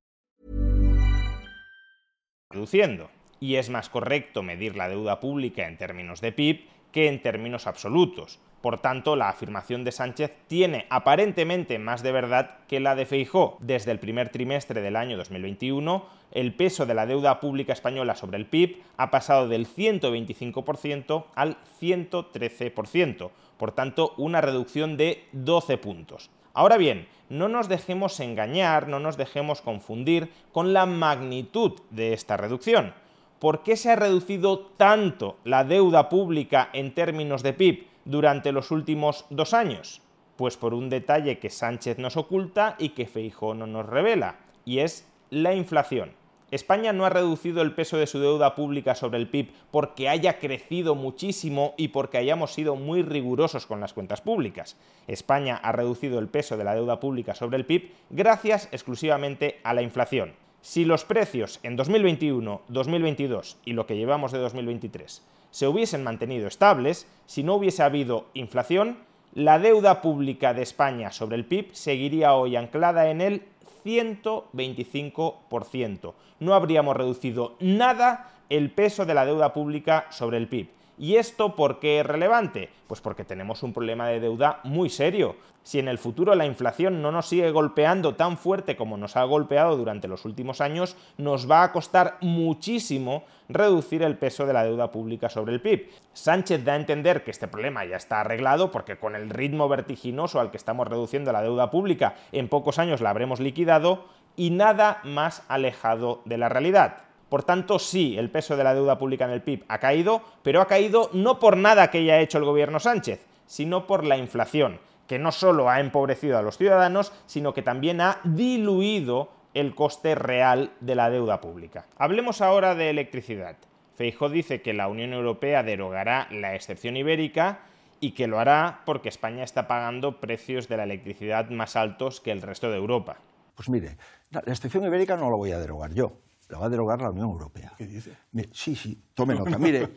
Reduciendo. 2.53 3.11
Y 3.39 3.57
es 3.57 3.71
más 3.71 3.89
correcto 3.89 4.43
medir 4.43 4.77
la 4.77 4.89
deuda 4.89 5.21
pública 5.21 5.69
en 5.69 5.79
términos 5.79 6.21
de 6.21 6.33
PIB 6.33 6.69
que 6.93 7.09
en 7.09 7.23
términos 7.23 7.69
absolutos. 7.69 8.41
Por 8.61 8.79
tanto, 8.79 9.17
la 9.17 9.31
afirmación 9.31 9.85
de 9.85 9.93
Sánchez 9.93 10.33
tiene 10.47 10.87
aparentemente 10.91 11.79
más 11.79 12.03
de 12.03 12.13
verdad 12.13 12.59
que 12.69 12.79
la 12.79 12.95
de 12.95 13.07
Feijó. 13.07 13.57
Desde 13.61 13.91
el 13.91 13.99
primer 13.99 14.29
trimestre 14.29 14.83
del 14.83 14.97
año 14.97 15.17
2021, 15.17 16.05
el 16.33 16.55
peso 16.55 16.85
de 16.85 16.95
la 16.95 17.07
deuda 17.07 17.41
pública 17.41 17.73
española 17.73 18.15
sobre 18.15 18.37
el 18.37 18.47
PIB 18.47 18.83
ha 18.99 19.11
pasado 19.11 19.49
del 19.49 19.67
125% 19.67 21.25
al 21.35 21.57
113%, 21.81 23.31
por 23.57 23.73
tanto, 23.73 24.13
una 24.19 24.43
reducción 24.43 24.99
de 24.99 25.25
12 25.33 25.79
puntos. 25.79 26.31
Ahora 26.53 26.77
bien, 26.77 27.09
no 27.31 27.49
nos 27.49 27.69
dejemos 27.69 28.21
engañar, 28.21 28.89
no 28.89 29.01
nos 29.01 29.17
dejemos 29.17 29.63
confundir 29.63 30.31
con 30.53 30.73
la 30.75 30.85
magnitud 30.85 31.81
de 31.91 32.13
esta 32.13 32.37
reducción. 32.37 32.93
¿Por 33.39 33.63
qué 33.63 33.77
se 33.77 33.91
ha 33.91 33.97
reducido 33.97 34.59
tanto 34.77 35.39
la 35.45 35.65
deuda 35.65 36.11
pública 36.11 36.69
en 36.75 36.93
términos 36.93 37.43
de 37.43 37.55
PIB? 37.55 37.90
Durante 38.05 38.53
los 38.53 38.71
últimos 38.71 39.27
dos 39.31 39.55
años? 39.55 40.03
Pues 40.37 40.57
por 40.57 40.75
un 40.75 40.89
detalle 40.89 41.39
que 41.39 41.51
Sánchez 41.51 41.99
nos 41.99 42.17
oculta 42.17 42.77
y 42.79 42.91
que 42.91 43.07
Feijó 43.07 43.55
no 43.55 43.67
nos 43.67 43.87
revela, 43.87 44.39
y 44.65 44.79
es 44.79 45.07
la 45.31 45.55
inflación. 45.55 46.13
España 46.51 46.93
no 46.93 47.05
ha 47.05 47.11
reducido 47.11 47.63
el 47.63 47.75
peso 47.75 47.97
de 47.97 48.09
su 48.09 48.19
deuda 48.19 48.57
pública 48.57 48.97
sobre 48.97 49.19
el 49.19 49.29
PIB 49.29 49.53
porque 49.71 50.09
haya 50.09 50.41
crecido 50.41 50.97
muchísimo 50.97 51.75
y 51.77 51.89
porque 51.89 52.19
hayamos 52.19 52.53
sido 52.53 52.75
muy 52.75 53.03
rigurosos 53.03 53.67
con 53.67 53.81
las 53.81 53.93
cuentas 53.93 54.21
públicas. 54.21 54.77
España 55.07 55.57
ha 55.63 55.71
reducido 55.71 56.19
el 56.19 56.27
peso 56.29 56.57
de 56.57 56.65
la 56.65 56.75
deuda 56.75 56.99
pública 56.99 57.37
sobre 57.37 57.57
el 57.57 57.67
PIB 57.67 57.93
gracias 58.11 58.69
exclusivamente 58.73 59.61
a 59.63 59.75
la 59.75 59.83
inflación. 59.83 60.33
Si 60.61 60.85
los 60.85 61.05
precios 61.05 61.61
en 61.63 61.77
2021, 61.77 62.63
2022 62.67 63.59
y 63.65 63.73
lo 63.73 63.87
que 63.87 63.97
llevamos 63.97 64.33
de 64.33 64.39
2023 64.41 65.23
se 65.51 65.67
hubiesen 65.67 66.05
mantenido 66.05 66.47
estables, 66.47 67.09
si 67.27 67.43
no 67.43 67.55
hubiese 67.55 67.83
habido 67.83 68.27
inflación, 68.35 68.99
la 69.35 69.59
deuda 69.59 70.03
pública 70.03 70.53
de 70.55 70.63
España 70.63 71.11
sobre 71.13 71.37
el 71.37 71.45
PIB 71.45 71.69
seguiría 71.73 72.35
hoy 72.35 72.57
anclada 72.57 73.11
en 73.11 73.21
el 73.21 73.43
125%. 73.85 76.15
No 76.41 76.55
habríamos 76.55 76.97
reducido 76.97 77.55
nada 77.61 78.33
el 78.49 78.71
peso 78.71 79.07
de 79.07 79.15
la 79.15 79.25
deuda 79.25 79.53
pública 79.53 80.07
sobre 80.11 80.39
el 80.39 80.49
PIB. 80.49 80.69
¿Y 81.01 81.17
esto 81.17 81.57
por 81.57 81.81
qué 81.81 82.01
es 82.01 82.05
relevante? 82.05 82.69
Pues 82.87 83.01
porque 83.01 83.25
tenemos 83.25 83.63
un 83.63 83.73
problema 83.73 84.09
de 84.09 84.21
deuda 84.21 84.61
muy 84.65 84.91
serio. 84.91 85.37
Si 85.63 85.79
en 85.79 85.89
el 85.89 85.97
futuro 85.97 86.35
la 86.35 86.45
inflación 86.45 87.01
no 87.01 87.11
nos 87.11 87.27
sigue 87.27 87.51
golpeando 87.53 88.17
tan 88.17 88.37
fuerte 88.37 88.77
como 88.77 88.99
nos 88.99 89.17
ha 89.17 89.25
golpeado 89.25 89.79
durante 89.79 90.09
los 90.09 90.27
últimos 90.27 90.61
años, 90.61 90.99
nos 91.17 91.51
va 91.51 91.63
a 91.63 91.73
costar 91.73 92.19
muchísimo 92.21 93.25
reducir 93.49 94.03
el 94.03 94.19
peso 94.19 94.45
de 94.45 94.53
la 94.53 94.63
deuda 94.63 94.91
pública 94.91 95.31
sobre 95.31 95.55
el 95.55 95.63
PIB. 95.63 95.89
Sánchez 96.13 96.67
da 96.67 96.75
a 96.75 96.77
entender 96.77 97.25
que 97.25 97.31
este 97.31 97.49
problema 97.49 97.87
ya 97.87 97.97
está 97.97 98.21
arreglado 98.21 98.71
porque 98.71 98.99
con 98.99 99.17
el 99.17 99.31
ritmo 99.31 99.71
vertiginoso 99.71 100.39
al 100.39 100.51
que 100.51 100.59
estamos 100.59 100.87
reduciendo 100.87 101.33
la 101.33 101.41
deuda 101.41 101.71
pública, 101.71 102.17
en 102.31 102.51
pocos 102.51 102.79
años 102.79 103.01
la 103.01 103.09
habremos 103.09 103.41
liquidado 103.41 104.05
y 104.37 104.51
nada 104.51 105.01
más 105.05 105.45
alejado 105.49 106.21
de 106.27 106.37
la 106.37 106.51
realidad. 106.51 107.10
Por 107.31 107.45
tanto, 107.45 107.79
sí, 107.79 108.19
el 108.19 108.29
peso 108.29 108.57
de 108.57 108.65
la 108.65 108.75
deuda 108.75 108.99
pública 108.99 109.25
en 109.25 109.31
el 109.31 109.41
PIB 109.41 109.65
ha 109.69 109.79
caído, 109.79 110.21
pero 110.43 110.61
ha 110.61 110.67
caído 110.67 111.11
no 111.13 111.39
por 111.39 111.57
nada 111.57 111.89
que 111.89 111.99
haya 111.99 112.19
hecho 112.19 112.39
el 112.39 112.45
gobierno 112.45 112.81
Sánchez, 112.81 113.25
sino 113.47 113.87
por 113.87 114.05
la 114.05 114.19
inflación, 114.19 114.81
que 115.07 115.21
no 115.21 115.31
solo 115.31 115.71
ha 115.71 115.79
empobrecido 115.79 116.37
a 116.37 116.43
los 116.43 116.59
ciudadanos, 116.59 117.13
sino 117.27 117.55
que 117.55 117.63
también 117.63 118.01
ha 118.01 118.19
diluido 118.25 119.31
el 119.55 119.77
coste 119.77 120.17
real 120.17 120.73
de 120.81 120.97
la 120.97 121.09
deuda 121.09 121.41
pública. 121.41 121.87
Hablemos 121.97 122.41
ahora 122.41 122.75
de 122.75 122.91
electricidad. 122.91 123.57
Feijóo 123.95 124.29
dice 124.29 124.61
que 124.61 124.75
la 124.75 124.89
Unión 124.89 125.13
Europea 125.13 125.63
derogará 125.63 126.27
la 126.33 126.57
excepción 126.57 126.97
ibérica 126.97 127.61
y 128.01 128.13
que 128.13 128.27
lo 128.27 128.41
hará 128.41 128.81
porque 128.85 129.09
España 129.09 129.45
está 129.45 129.69
pagando 129.69 130.19
precios 130.19 130.67
de 130.67 130.79
la 130.79 130.85
electricidad 130.85 131.49
más 131.51 131.77
altos 131.77 132.21
que 132.21 132.33
el 132.33 132.43
resto 132.43 132.71
de 132.71 132.79
Europa. 132.79 133.19
Pues 133.55 133.69
mire, 133.69 133.99
la 134.31 134.41
excepción 134.47 134.85
ibérica 134.85 135.17
no 135.17 135.31
la 135.31 135.37
voy 135.37 135.53
a 135.53 135.61
derogar 135.61 135.93
yo 135.93 136.13
la 136.51 136.59
va 136.59 136.67
a 136.67 136.69
derogar 136.69 137.01
la 137.01 137.11
Unión 137.11 137.31
Europea. 137.31 137.73
¿Qué 137.79 137.87
dice? 137.87 138.17
Sí, 138.53 138.75
sí, 138.75 139.01
tome 139.15 139.35
nota. 139.35 139.57
Mire, 139.59 139.89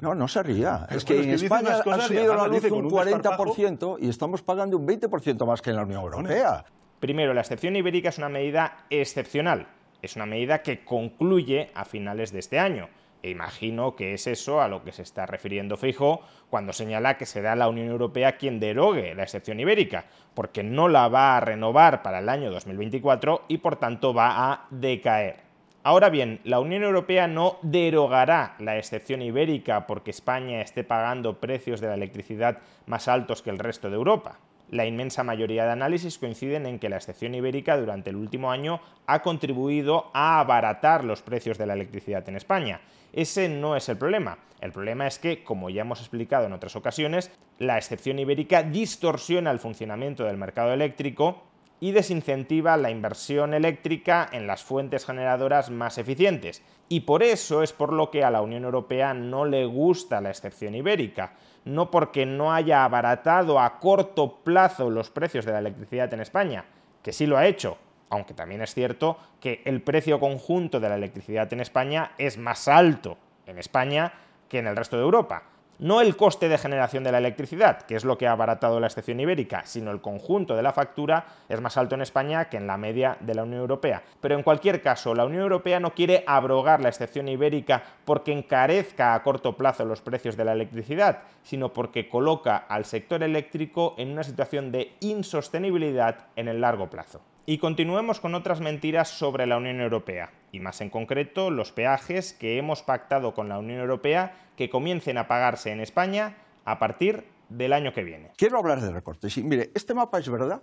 no, 0.00 0.14
no 0.14 0.26
se 0.26 0.42
ría. 0.42 0.86
Es 0.90 1.04
que 1.04 1.22
en 1.22 1.30
España 1.30 1.82
ha 1.84 2.00
subido 2.00 2.34
la 2.34 2.46
luz 2.46 2.64
un 2.70 2.90
40% 2.90 3.98
y 4.00 4.08
estamos 4.08 4.42
pagando 4.42 4.78
un 4.78 4.86
20% 4.86 5.46
más 5.46 5.60
que 5.60 5.70
en 5.70 5.76
la 5.76 5.82
Unión 5.82 6.02
Europea. 6.02 6.64
Primero, 6.98 7.34
la 7.34 7.42
excepción 7.42 7.76
ibérica 7.76 8.08
es 8.08 8.18
una 8.18 8.28
medida 8.28 8.86
excepcional. 8.90 9.68
Es 10.02 10.16
una 10.16 10.26
medida 10.26 10.62
que 10.62 10.84
concluye 10.84 11.70
a 11.74 11.84
finales 11.84 12.32
de 12.32 12.38
este 12.38 12.58
año. 12.58 12.88
E 13.22 13.28
imagino 13.28 13.96
que 13.96 14.14
es 14.14 14.26
eso 14.26 14.62
a 14.62 14.68
lo 14.68 14.82
que 14.82 14.92
se 14.92 15.02
está 15.02 15.26
refiriendo 15.26 15.76
Fijo 15.76 16.22
cuando 16.48 16.72
señala 16.72 17.18
que 17.18 17.26
será 17.26 17.54
la 17.54 17.68
Unión 17.68 17.88
Europea 17.88 18.38
quien 18.38 18.58
derogue 18.58 19.14
la 19.14 19.24
excepción 19.24 19.60
ibérica, 19.60 20.06
porque 20.32 20.62
no 20.62 20.88
la 20.88 21.08
va 21.08 21.36
a 21.36 21.40
renovar 21.40 22.02
para 22.02 22.20
el 22.20 22.30
año 22.30 22.50
2024 22.50 23.44
y 23.48 23.58
por 23.58 23.76
tanto 23.76 24.14
va 24.14 24.50
a 24.50 24.66
decaer. 24.70 25.49
Ahora 25.82 26.10
bien, 26.10 26.40
la 26.44 26.60
Unión 26.60 26.82
Europea 26.82 27.26
no 27.26 27.56
derogará 27.62 28.54
la 28.58 28.76
excepción 28.76 29.22
ibérica 29.22 29.86
porque 29.86 30.10
España 30.10 30.60
esté 30.60 30.84
pagando 30.84 31.40
precios 31.40 31.80
de 31.80 31.88
la 31.88 31.94
electricidad 31.94 32.58
más 32.84 33.08
altos 33.08 33.40
que 33.40 33.48
el 33.48 33.58
resto 33.58 33.88
de 33.88 33.96
Europa. 33.96 34.38
La 34.68 34.84
inmensa 34.84 35.24
mayoría 35.24 35.64
de 35.64 35.72
análisis 35.72 36.18
coinciden 36.18 36.66
en 36.66 36.78
que 36.78 36.90
la 36.90 36.96
excepción 36.96 37.34
ibérica 37.34 37.78
durante 37.78 38.10
el 38.10 38.16
último 38.16 38.50
año 38.52 38.82
ha 39.06 39.22
contribuido 39.22 40.10
a 40.12 40.38
abaratar 40.38 41.02
los 41.02 41.22
precios 41.22 41.56
de 41.56 41.66
la 41.66 41.72
electricidad 41.72 42.28
en 42.28 42.36
España. 42.36 42.82
Ese 43.14 43.48
no 43.48 43.74
es 43.74 43.88
el 43.88 43.96
problema. 43.96 44.38
El 44.60 44.72
problema 44.72 45.06
es 45.06 45.18
que, 45.18 45.42
como 45.42 45.70
ya 45.70 45.80
hemos 45.80 46.00
explicado 46.00 46.44
en 46.46 46.52
otras 46.52 46.76
ocasiones, 46.76 47.32
la 47.58 47.78
excepción 47.78 48.18
ibérica 48.18 48.62
distorsiona 48.62 49.50
el 49.50 49.58
funcionamiento 49.58 50.24
del 50.24 50.36
mercado 50.36 50.74
eléctrico 50.74 51.49
y 51.80 51.92
desincentiva 51.92 52.76
la 52.76 52.90
inversión 52.90 53.54
eléctrica 53.54 54.28
en 54.30 54.46
las 54.46 54.62
fuentes 54.62 55.06
generadoras 55.06 55.70
más 55.70 55.96
eficientes. 55.98 56.62
Y 56.88 57.00
por 57.00 57.22
eso 57.22 57.62
es 57.62 57.72
por 57.72 57.92
lo 57.92 58.10
que 58.10 58.22
a 58.22 58.30
la 58.30 58.42
Unión 58.42 58.64
Europea 58.64 59.14
no 59.14 59.46
le 59.46 59.64
gusta 59.64 60.20
la 60.20 60.30
excepción 60.30 60.74
ibérica, 60.74 61.32
no 61.64 61.90
porque 61.90 62.26
no 62.26 62.52
haya 62.52 62.84
abaratado 62.84 63.58
a 63.58 63.80
corto 63.80 64.40
plazo 64.44 64.90
los 64.90 65.10
precios 65.10 65.44
de 65.44 65.52
la 65.52 65.60
electricidad 65.60 66.12
en 66.12 66.20
España, 66.20 66.66
que 67.02 67.12
sí 67.12 67.26
lo 67.26 67.38
ha 67.38 67.46
hecho, 67.46 67.78
aunque 68.10 68.34
también 68.34 68.60
es 68.60 68.74
cierto 68.74 69.16
que 69.40 69.62
el 69.64 69.82
precio 69.82 70.20
conjunto 70.20 70.80
de 70.80 70.88
la 70.88 70.96
electricidad 70.96 71.50
en 71.52 71.60
España 71.60 72.12
es 72.18 72.36
más 72.36 72.68
alto 72.68 73.16
en 73.46 73.58
España 73.58 74.12
que 74.48 74.58
en 74.58 74.66
el 74.66 74.76
resto 74.76 74.96
de 74.96 75.02
Europa. 75.02 75.44
No 75.80 76.02
el 76.02 76.14
coste 76.14 76.50
de 76.50 76.58
generación 76.58 77.04
de 77.04 77.10
la 77.10 77.18
electricidad, 77.18 77.82
que 77.82 77.96
es 77.96 78.04
lo 78.04 78.18
que 78.18 78.26
ha 78.26 78.32
abaratado 78.32 78.78
la 78.80 78.86
excepción 78.86 79.18
ibérica, 79.18 79.62
sino 79.64 79.90
el 79.90 80.02
conjunto 80.02 80.54
de 80.54 80.62
la 80.62 80.74
factura 80.74 81.24
es 81.48 81.60
más 81.60 81.78
alto 81.78 81.94
en 81.94 82.02
España 82.02 82.50
que 82.50 82.58
en 82.58 82.66
la 82.66 82.76
media 82.76 83.16
de 83.20 83.34
la 83.34 83.44
Unión 83.44 83.62
Europea. 83.62 84.02
Pero 84.20 84.34
en 84.34 84.42
cualquier 84.42 84.82
caso, 84.82 85.14
la 85.14 85.24
Unión 85.24 85.42
Europea 85.42 85.80
no 85.80 85.94
quiere 85.94 86.22
abrogar 86.26 86.82
la 86.82 86.90
excepción 86.90 87.28
ibérica 87.28 87.82
porque 88.04 88.32
encarezca 88.32 89.14
a 89.14 89.22
corto 89.22 89.56
plazo 89.56 89.86
los 89.86 90.02
precios 90.02 90.36
de 90.36 90.44
la 90.44 90.52
electricidad, 90.52 91.22
sino 91.42 91.72
porque 91.72 92.08
coloca 92.08 92.58
al 92.58 92.84
sector 92.84 93.22
eléctrico 93.22 93.94
en 93.96 94.10
una 94.10 94.22
situación 94.22 94.70
de 94.70 94.92
insostenibilidad 95.00 96.26
en 96.36 96.48
el 96.48 96.60
largo 96.60 96.90
plazo. 96.90 97.22
Y 97.46 97.56
continuemos 97.56 98.20
con 98.20 98.34
otras 98.34 98.60
mentiras 98.60 99.08
sobre 99.08 99.46
la 99.46 99.56
Unión 99.56 99.80
Europea, 99.80 100.30
y 100.52 100.60
más 100.60 100.80
en 100.80 100.90
concreto 100.90 101.50
los 101.50 101.72
peajes 101.72 102.32
que 102.32 102.58
hemos 102.58 102.82
pactado 102.82 103.34
con 103.34 103.48
la 103.48 103.58
Unión 103.58 103.80
Europea 103.80 104.34
que 104.56 104.70
comiencen 104.70 105.18
a 105.18 105.28
pagarse 105.28 105.70
en 105.70 105.80
España 105.80 106.36
a 106.64 106.78
partir 106.78 107.24
del 107.48 107.72
año 107.72 107.92
que 107.92 108.04
viene. 108.04 108.32
Quiero 108.36 108.58
hablar 108.58 108.80
de 108.80 108.90
recortes. 108.90 109.32
Sí, 109.32 109.42
mire, 109.42 109.70
este 109.74 109.94
mapa 109.94 110.18
es 110.18 110.28
verdad. 110.28 110.62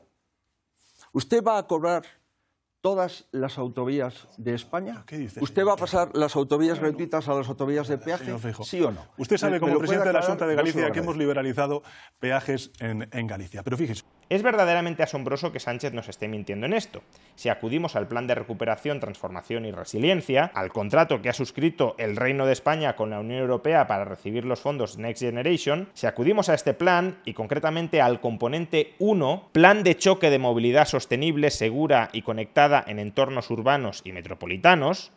Usted 1.11 1.43
va 1.43 1.57
a 1.57 1.67
cobrar 1.67 2.03
todas 2.81 3.27
las 3.31 3.57
autovías 3.57 4.27
de 4.37 4.53
España? 4.53 5.03
¿Usted 5.41 5.65
va 5.65 5.73
a 5.73 5.75
pasar 5.75 6.15
las 6.15 6.35
autovías 6.35 6.79
gratuitas 6.79 7.27
a 7.27 7.33
las 7.33 7.49
autovías 7.49 7.87
de 7.87 7.97
peaje? 7.97 8.33
¿Sí 8.63 8.81
o 8.81 8.91
no? 8.91 9.05
Usted 9.17 9.37
sabe, 9.37 9.59
como 9.59 9.77
presidente 9.79 10.07
de 10.07 10.13
la 10.13 10.21
Junta 10.21 10.47
de 10.47 10.55
Galicia, 10.55 10.91
que 10.91 10.99
hemos 10.99 11.17
liberalizado 11.17 11.83
peajes 12.19 12.71
en, 12.79 13.09
en 13.11 13.27
Galicia. 13.27 13.63
Pero 13.63 13.77
fíjese. 13.77 14.03
Es 14.29 14.43
verdaderamente 14.43 15.03
asombroso 15.03 15.53
que 15.53 15.61
Sánchez 15.61 15.93
nos 15.93 16.09
esté 16.09 16.27
mintiendo 16.27 16.65
en 16.65 16.73
esto. 16.73 17.01
Si 17.35 17.47
acudimos 17.47 17.95
al 17.95 18.09
Plan 18.09 18.27
de 18.27 18.35
Recuperación, 18.35 18.99
Transformación 18.99 19.63
y 19.63 19.71
Resiliencia, 19.71 20.51
al 20.53 20.73
contrato 20.73 21.21
que 21.21 21.29
ha 21.29 21.33
suscrito 21.33 21.95
el 21.97 22.17
Reino 22.17 22.45
de 22.45 22.51
España 22.51 22.97
con 22.97 23.09
la 23.09 23.21
Unión 23.21 23.39
Europea 23.39 23.87
para 23.87 24.03
recibir 24.03 24.43
los 24.43 24.59
fondos 24.59 24.97
Next 24.97 25.21
Generation, 25.21 25.87
si 25.93 26.07
acudimos 26.07 26.49
a 26.49 26.55
este 26.55 26.73
plan 26.73 27.19
y 27.23 27.33
concretamente 27.33 28.01
al 28.01 28.19
componente 28.19 28.95
1, 28.99 29.49
Plan 29.53 29.83
de 29.83 29.95
Choque 29.95 30.29
de 30.29 30.39
Movilidad 30.39 30.87
Sostenible, 30.87 31.49
Segura 31.49 32.09
y 32.11 32.23
Conectada 32.23 32.83
en 32.85 32.99
Entornos 32.99 33.49
Urbanos 33.49 34.01
y 34.03 34.11
Metropolitanos, 34.11 35.13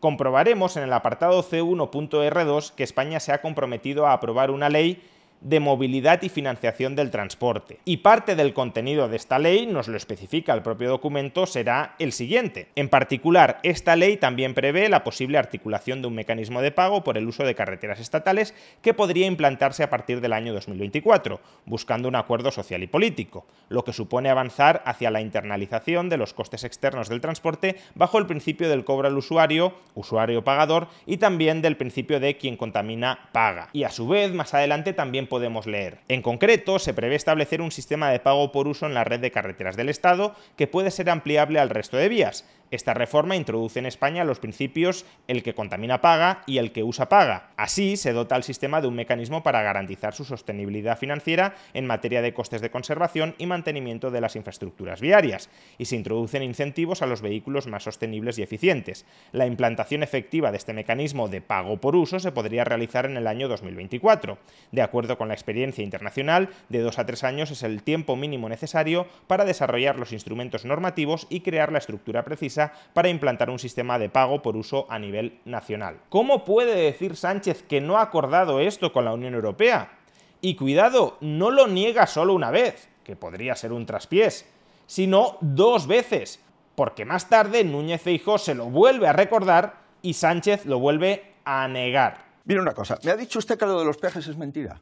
comprobaremos 0.00 0.76
en 0.76 0.82
el 0.82 0.92
apartado 0.92 1.44
C1.R2 1.44 2.74
que 2.74 2.82
España 2.82 3.20
se 3.20 3.32
ha 3.32 3.40
comprometido 3.40 4.08
a 4.08 4.14
aprobar 4.14 4.50
una 4.50 4.68
ley 4.68 5.00
de 5.40 5.60
movilidad 5.60 6.22
y 6.22 6.28
financiación 6.28 6.96
del 6.96 7.10
transporte. 7.10 7.78
Y 7.84 7.98
parte 7.98 8.36
del 8.36 8.52
contenido 8.52 9.08
de 9.08 9.16
esta 9.16 9.38
ley, 9.38 9.66
nos 9.66 9.88
lo 9.88 9.96
especifica 9.96 10.52
el 10.54 10.62
propio 10.62 10.88
documento, 10.88 11.46
será 11.46 11.94
el 11.98 12.12
siguiente. 12.12 12.68
En 12.74 12.88
particular, 12.88 13.60
esta 13.62 13.96
ley 13.96 14.16
también 14.16 14.54
prevé 14.54 14.88
la 14.88 15.04
posible 15.04 15.38
articulación 15.38 16.02
de 16.02 16.08
un 16.08 16.14
mecanismo 16.14 16.60
de 16.60 16.72
pago 16.72 17.04
por 17.04 17.18
el 17.18 17.28
uso 17.28 17.44
de 17.44 17.54
carreteras 17.54 18.00
estatales 18.00 18.54
que 18.82 18.94
podría 18.94 19.26
implantarse 19.26 19.82
a 19.82 19.90
partir 19.90 20.20
del 20.20 20.32
año 20.32 20.52
2024, 20.52 21.40
buscando 21.66 22.08
un 22.08 22.16
acuerdo 22.16 22.50
social 22.50 22.82
y 22.82 22.86
político, 22.86 23.46
lo 23.68 23.84
que 23.84 23.92
supone 23.92 24.30
avanzar 24.30 24.82
hacia 24.84 25.10
la 25.10 25.20
internalización 25.20 26.08
de 26.08 26.16
los 26.16 26.34
costes 26.34 26.64
externos 26.64 27.08
del 27.08 27.20
transporte 27.20 27.76
bajo 27.94 28.18
el 28.18 28.26
principio 28.26 28.68
del 28.68 28.84
cobro 28.84 29.08
al 29.08 29.16
usuario, 29.16 29.74
usuario 29.94 30.42
pagador, 30.42 30.88
y 31.06 31.18
también 31.18 31.62
del 31.62 31.76
principio 31.76 32.20
de 32.20 32.36
quien 32.36 32.56
contamina 32.56 33.30
paga. 33.32 33.68
Y 33.72 33.84
a 33.84 33.90
su 33.90 34.08
vez, 34.08 34.32
más 34.32 34.54
adelante 34.54 34.92
también 34.92 35.27
podemos 35.28 35.66
leer. 35.66 35.98
En 36.08 36.22
concreto, 36.22 36.78
se 36.78 36.94
prevé 36.94 37.14
establecer 37.14 37.60
un 37.60 37.70
sistema 37.70 38.10
de 38.10 38.20
pago 38.20 38.52
por 38.52 38.68
uso 38.68 38.86
en 38.86 38.94
la 38.94 39.04
red 39.04 39.20
de 39.20 39.30
carreteras 39.30 39.76
del 39.76 39.88
Estado 39.88 40.34
que 40.56 40.66
puede 40.66 40.90
ser 40.90 41.10
ampliable 41.10 41.60
al 41.60 41.70
resto 41.70 41.96
de 41.96 42.08
vías, 42.08 42.44
esta 42.70 42.92
reforma 42.92 43.34
introduce 43.34 43.78
en 43.78 43.86
España 43.86 44.24
los 44.24 44.40
principios 44.40 45.06
el 45.26 45.42
que 45.42 45.54
contamina 45.54 46.02
paga 46.02 46.42
y 46.46 46.58
el 46.58 46.70
que 46.70 46.82
usa 46.82 47.08
paga. 47.08 47.50
Así 47.56 47.96
se 47.96 48.12
dota 48.12 48.34
al 48.34 48.42
sistema 48.42 48.82
de 48.82 48.88
un 48.88 48.94
mecanismo 48.94 49.42
para 49.42 49.62
garantizar 49.62 50.12
su 50.12 50.24
sostenibilidad 50.24 50.98
financiera 50.98 51.54
en 51.72 51.86
materia 51.86 52.20
de 52.20 52.34
costes 52.34 52.60
de 52.60 52.70
conservación 52.70 53.34
y 53.38 53.46
mantenimiento 53.46 54.10
de 54.10 54.20
las 54.20 54.36
infraestructuras 54.36 55.00
viarias, 55.00 55.48
y 55.78 55.86
se 55.86 55.96
introducen 55.96 56.42
incentivos 56.42 57.00
a 57.00 57.06
los 57.06 57.22
vehículos 57.22 57.66
más 57.66 57.84
sostenibles 57.84 58.38
y 58.38 58.42
eficientes. 58.42 59.06
La 59.32 59.46
implantación 59.46 60.02
efectiva 60.02 60.50
de 60.50 60.58
este 60.58 60.74
mecanismo 60.74 61.28
de 61.28 61.40
pago 61.40 61.78
por 61.78 61.96
uso 61.96 62.20
se 62.20 62.32
podría 62.32 62.64
realizar 62.64 63.06
en 63.06 63.16
el 63.16 63.26
año 63.26 63.48
2024. 63.48 64.36
De 64.72 64.82
acuerdo 64.82 65.16
con 65.18 65.28
la 65.28 65.34
experiencia 65.34 65.84
internacional, 65.84 66.48
de 66.70 66.80
dos 66.80 66.98
a 66.98 67.04
tres 67.04 67.24
años 67.24 67.50
es 67.50 67.62
el 67.62 67.82
tiempo 67.82 68.16
mínimo 68.16 68.48
necesario 68.48 69.06
para 69.26 69.44
desarrollar 69.44 69.98
los 69.98 70.12
instrumentos 70.12 70.64
normativos 70.64 71.26
y 71.28 71.40
crear 71.40 71.70
la 71.70 71.78
estructura 71.78 72.24
precisa 72.24 72.72
para 72.94 73.10
implantar 73.10 73.50
un 73.50 73.58
sistema 73.58 73.98
de 73.98 74.08
pago 74.08 74.40
por 74.40 74.56
uso 74.56 74.86
a 74.88 74.98
nivel 74.98 75.40
nacional. 75.44 75.98
¿Cómo 76.08 76.44
puede 76.44 76.74
decir 76.74 77.16
Sánchez 77.16 77.62
que 77.64 77.82
no 77.82 77.98
ha 77.98 78.02
acordado 78.02 78.60
esto 78.60 78.92
con 78.92 79.04
la 79.04 79.12
Unión 79.12 79.34
Europea? 79.34 79.98
Y 80.40 80.54
cuidado, 80.54 81.18
no 81.20 81.50
lo 81.50 81.66
niega 81.66 82.06
solo 82.06 82.32
una 82.32 82.50
vez, 82.50 82.88
que 83.04 83.16
podría 83.16 83.56
ser 83.56 83.72
un 83.72 83.86
traspiés, 83.86 84.48
sino 84.86 85.36
dos 85.40 85.86
veces, 85.86 86.40
porque 86.74 87.04
más 87.04 87.28
tarde 87.28 87.64
Núñez 87.64 88.02
Feijóo 88.02 88.38
se 88.38 88.54
lo 88.54 88.66
vuelve 88.66 89.08
a 89.08 89.12
recordar 89.12 89.80
y 90.00 90.14
Sánchez 90.14 90.64
lo 90.64 90.78
vuelve 90.78 91.34
a 91.44 91.66
negar. 91.66 92.28
Mira 92.44 92.62
una 92.62 92.72
cosa, 92.72 92.98
me 93.02 93.10
ha 93.10 93.16
dicho 93.16 93.40
usted 93.40 93.58
que 93.58 93.66
lo 93.66 93.80
de 93.80 93.84
los 93.84 93.98
peajes 93.98 94.26
es 94.26 94.36
mentira. 94.36 94.80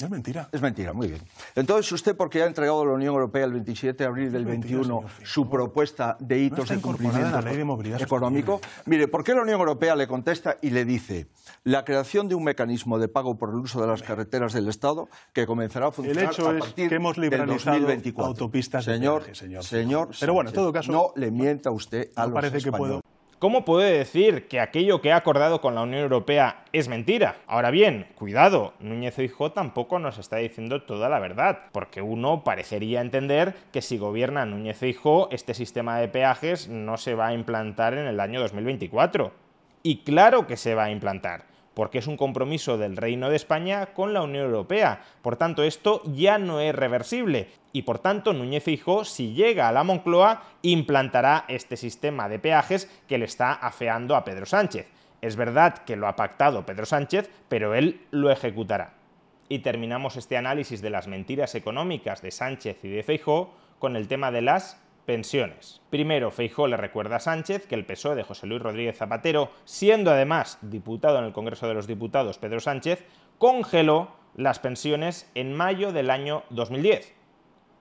Es 0.00 0.08
mentira. 0.08 0.48
Es 0.52 0.62
mentira, 0.62 0.92
muy 0.92 1.08
bien. 1.08 1.20
Entonces, 1.56 1.90
usted, 1.90 2.16
porque 2.16 2.40
ha 2.44 2.46
entregado 2.46 2.82
a 2.82 2.86
la 2.86 2.92
Unión 2.92 3.14
Europea 3.14 3.44
el 3.44 3.52
27 3.52 4.04
de 4.04 4.08
abril 4.08 4.30
del 4.30 4.44
21 4.44 5.02
su 5.24 5.50
propuesta 5.50 6.16
de 6.20 6.38
hitos 6.38 6.68
de 6.68 6.80
cumplimiento 6.80 7.40
económico, 7.98 8.60
mire, 8.86 9.08
¿por 9.08 9.24
qué 9.24 9.34
la 9.34 9.42
Unión 9.42 9.58
Europea 9.58 9.96
le 9.96 10.06
contesta 10.06 10.56
y 10.62 10.70
le 10.70 10.84
dice 10.84 11.26
la 11.64 11.84
creación 11.84 12.28
de 12.28 12.36
un 12.36 12.44
mecanismo 12.44 13.00
de 13.00 13.08
pago 13.08 13.38
por 13.38 13.48
el 13.48 13.56
uso 13.56 13.80
de 13.80 13.88
las 13.88 14.04
carreteras 14.04 14.52
del 14.52 14.68
Estado 14.68 15.08
que 15.32 15.46
comenzará 15.46 15.88
a 15.88 15.90
funcionar 15.90 16.26
el 16.26 16.30
hecho 16.30 16.48
a 16.48 16.58
partir 16.58 16.84
es 16.84 16.88
que 16.90 16.94
hemos 16.94 17.18
liberalizado 17.18 17.74
del 17.74 17.82
2024? 17.86 18.28
autopistas 18.28 18.84
señor, 18.84 19.26
de 19.26 19.34
señor, 19.34 19.64
señor, 19.64 20.10
Pero 20.20 20.32
bueno, 20.32 20.50
en 20.50 20.54
todo 20.54 20.72
caso, 20.72 20.92
no 20.92 21.10
le 21.16 21.32
mienta 21.32 21.72
usted 21.72 22.12
a 22.14 22.20
no 22.20 22.26
los 22.28 22.34
parece 22.34 22.58
españoles. 22.58 22.64
que 22.64 23.00
puedo 23.00 23.17
¿Cómo 23.38 23.64
puede 23.64 23.96
decir 23.96 24.48
que 24.48 24.58
aquello 24.58 25.00
que 25.00 25.12
ha 25.12 25.16
acordado 25.16 25.60
con 25.60 25.76
la 25.76 25.82
Unión 25.82 26.02
Europea 26.02 26.64
es 26.72 26.88
mentira? 26.88 27.36
Ahora 27.46 27.70
bien, 27.70 28.08
cuidado, 28.16 28.74
Núñez 28.80 29.14
Feijóo 29.14 29.52
tampoco 29.52 30.00
nos 30.00 30.18
está 30.18 30.38
diciendo 30.38 30.82
toda 30.82 31.08
la 31.08 31.20
verdad, 31.20 31.66
porque 31.70 32.02
uno 32.02 32.42
parecería 32.42 33.00
entender 33.00 33.54
que 33.70 33.80
si 33.80 33.96
gobierna 33.96 34.44
Núñez 34.44 34.76
Feijóo, 34.78 35.28
este 35.30 35.54
sistema 35.54 36.00
de 36.00 36.08
peajes 36.08 36.66
no 36.68 36.96
se 36.96 37.14
va 37.14 37.28
a 37.28 37.32
implantar 37.32 37.94
en 37.94 38.08
el 38.08 38.18
año 38.18 38.40
2024. 38.40 39.30
Y 39.84 39.98
claro 39.98 40.48
que 40.48 40.56
se 40.56 40.74
va 40.74 40.84
a 40.84 40.90
implantar 40.90 41.44
porque 41.78 41.98
es 41.98 42.08
un 42.08 42.16
compromiso 42.16 42.76
del 42.76 42.96
Reino 42.96 43.30
de 43.30 43.36
España 43.36 43.86
con 43.94 44.12
la 44.12 44.22
Unión 44.22 44.46
Europea. 44.46 45.00
Por 45.22 45.36
tanto, 45.36 45.62
esto 45.62 46.02
ya 46.06 46.36
no 46.36 46.58
es 46.58 46.74
reversible 46.74 47.50
y 47.72 47.82
por 47.82 48.00
tanto 48.00 48.32
Núñez 48.32 48.64
Feijóo, 48.64 49.04
si 49.04 49.32
llega 49.32 49.68
a 49.68 49.72
la 49.72 49.84
Moncloa, 49.84 50.42
implantará 50.62 51.44
este 51.46 51.76
sistema 51.76 52.28
de 52.28 52.40
peajes 52.40 52.90
que 53.06 53.16
le 53.16 53.26
está 53.26 53.52
afeando 53.52 54.16
a 54.16 54.24
Pedro 54.24 54.44
Sánchez. 54.44 54.88
Es 55.20 55.36
verdad 55.36 55.78
que 55.84 55.94
lo 55.94 56.08
ha 56.08 56.16
pactado 56.16 56.66
Pedro 56.66 56.84
Sánchez, 56.84 57.30
pero 57.48 57.76
él 57.76 58.00
lo 58.10 58.32
ejecutará. 58.32 58.94
Y 59.48 59.60
terminamos 59.60 60.16
este 60.16 60.36
análisis 60.36 60.82
de 60.82 60.90
las 60.90 61.06
mentiras 61.06 61.54
económicas 61.54 62.22
de 62.22 62.32
Sánchez 62.32 62.78
y 62.82 62.88
de 62.88 63.04
Feijóo 63.04 63.54
con 63.78 63.94
el 63.94 64.08
tema 64.08 64.32
de 64.32 64.42
las 64.42 64.82
pensiones. 65.08 65.80
Primero, 65.88 66.30
Feijó 66.30 66.66
le 66.66 66.76
recuerda 66.76 67.16
a 67.16 67.20
Sánchez 67.20 67.66
que 67.66 67.74
el 67.74 67.86
PSOE 67.86 68.14
de 68.14 68.24
José 68.24 68.46
Luis 68.46 68.60
Rodríguez 68.60 68.98
Zapatero, 68.98 69.50
siendo 69.64 70.10
además 70.10 70.58
diputado 70.60 71.18
en 71.18 71.24
el 71.24 71.32
Congreso 71.32 71.66
de 71.66 71.72
los 71.72 71.86
Diputados 71.86 72.36
Pedro 72.36 72.60
Sánchez, 72.60 73.06
congeló 73.38 74.10
las 74.36 74.58
pensiones 74.58 75.30
en 75.34 75.54
mayo 75.54 75.92
del 75.92 76.10
año 76.10 76.42
2010. 76.50 77.14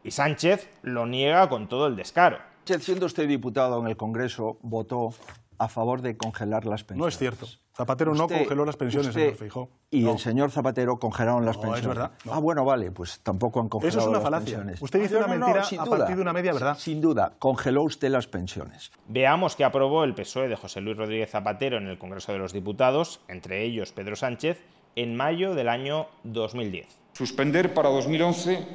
Y 0.05 0.11
Sánchez 0.11 0.69
lo 0.83 1.05
niega 1.05 1.49
con 1.49 1.67
todo 1.67 1.87
el 1.87 1.97
descaro. 1.97 2.37
Siendo 2.63 3.07
usted 3.07 3.27
diputado 3.27 3.77
en 3.81 3.87
el 3.87 3.97
Congreso, 3.97 4.57
votó 4.61 5.09
a 5.57 5.67
favor 5.67 6.01
de 6.01 6.15
congelar 6.15 6.65
las 6.65 6.85
pensiones. 6.85 7.01
No 7.01 7.07
es 7.09 7.17
cierto. 7.17 7.47
Zapatero 7.77 8.15
no 8.15 8.27
congeló 8.27 8.65
las 8.65 8.75
pensiones, 8.75 9.09
usted 9.09 9.21
señor 9.21 9.35
Feijó. 9.37 9.69
Y 9.91 10.01
No. 10.01 10.13
el 10.13 10.17
señor 10.17 10.49
Zapatero 10.49 10.97
congelaron 10.97 11.45
las 11.45 11.57
No, 11.57 11.61
pensiones. 11.61 11.81
es 11.83 11.87
verdad, 11.87 12.11
no. 12.25 12.33
Ah, 12.33 12.39
bueno, 12.39 12.65
vale, 12.65 12.89
pues 12.91 13.19
tampoco 13.21 13.59
han 13.61 13.69
congelado 13.69 13.89
Eso 13.89 13.99
es 13.99 14.07
una 14.07 14.17
las 14.17 14.23
falacia. 14.23 14.45
pensiones. 14.57 14.81
Usted 14.81 14.99
dice 15.01 15.13
No, 15.13 15.19
una 15.19 15.27
no, 15.27 15.33
no, 15.35 15.45
mentira 15.53 15.81
a 15.81 15.85
duda. 15.85 15.97
partir 15.97 16.15
de 16.15 16.21
una 16.23 16.33
media 16.33 16.53
verdad. 16.53 16.75
Sin 16.79 16.99
duda, 17.01 17.33
congeló 17.37 17.83
usted 17.83 18.09
las 18.09 18.25
pensiones. 18.25 18.91
Veamos 19.07 19.55
que 19.55 19.63
aprobó 19.63 20.03
el 20.03 20.15
PSOE 20.15 20.47
de 20.47 20.55
José 20.55 20.81
Luis 20.81 20.97
Rodríguez 20.97 21.29
Zapatero 21.29 21.77
en 21.77 21.85
el 21.87 21.99
Congreso 21.99 22.31
de 22.33 22.39
los 22.39 22.51
Diputados, 22.51 23.21
entre 23.27 23.63
ellos 23.63 23.91
Pedro 23.91 24.15
Sánchez, 24.15 24.59
en 24.95 25.15
mayo 25.15 25.53
del 25.53 25.69
año 25.69 26.07
2010. 26.23 26.87
Suspender 27.13 27.75
para 27.75 27.89
2011 27.89 28.65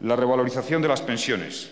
la 0.00 0.16
revalorización 0.16 0.82
de 0.82 0.88
las 0.88 1.02
pensiones, 1.02 1.70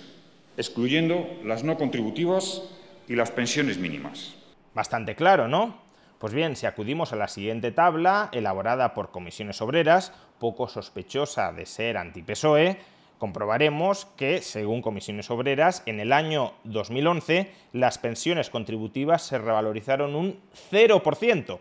excluyendo 0.57 1.27
las 1.45 1.65
no 1.65 1.77
contributivas 1.77 2.63
y 3.09 3.17
las 3.17 3.33
pensiones 3.33 3.79
mínimas. 3.79 4.35
Bastante 4.75 5.15
claro, 5.17 5.49
¿no? 5.49 5.85
Pues 6.19 6.33
bien, 6.33 6.57
si 6.57 6.65
acudimos 6.65 7.13
a 7.13 7.17
la 7.17 7.29
siguiente 7.29 7.73
tabla, 7.73 8.31
elaborada 8.33 8.95
por 8.95 9.11
comisiones 9.11 9.61
obreras, 9.61 10.13
poco 10.39 10.67
sospechosa 10.67 11.53
de 11.53 11.67
ser 11.67 11.99
anti-PSOE, 11.99 12.79
comprobaremos 13.19 14.07
que, 14.17 14.41
según 14.41 14.81
comisiones 14.81 15.31
obreras, 15.31 15.83
en 15.85 16.01
el 16.01 16.13
año 16.13 16.55
2011 16.65 17.53
las 17.75 17.99
pensiones 17.99 18.49
contributivas 18.49 19.23
se 19.23 19.39
revalorizaron 19.39 20.15
un 20.15 20.41
0%. 20.71 21.59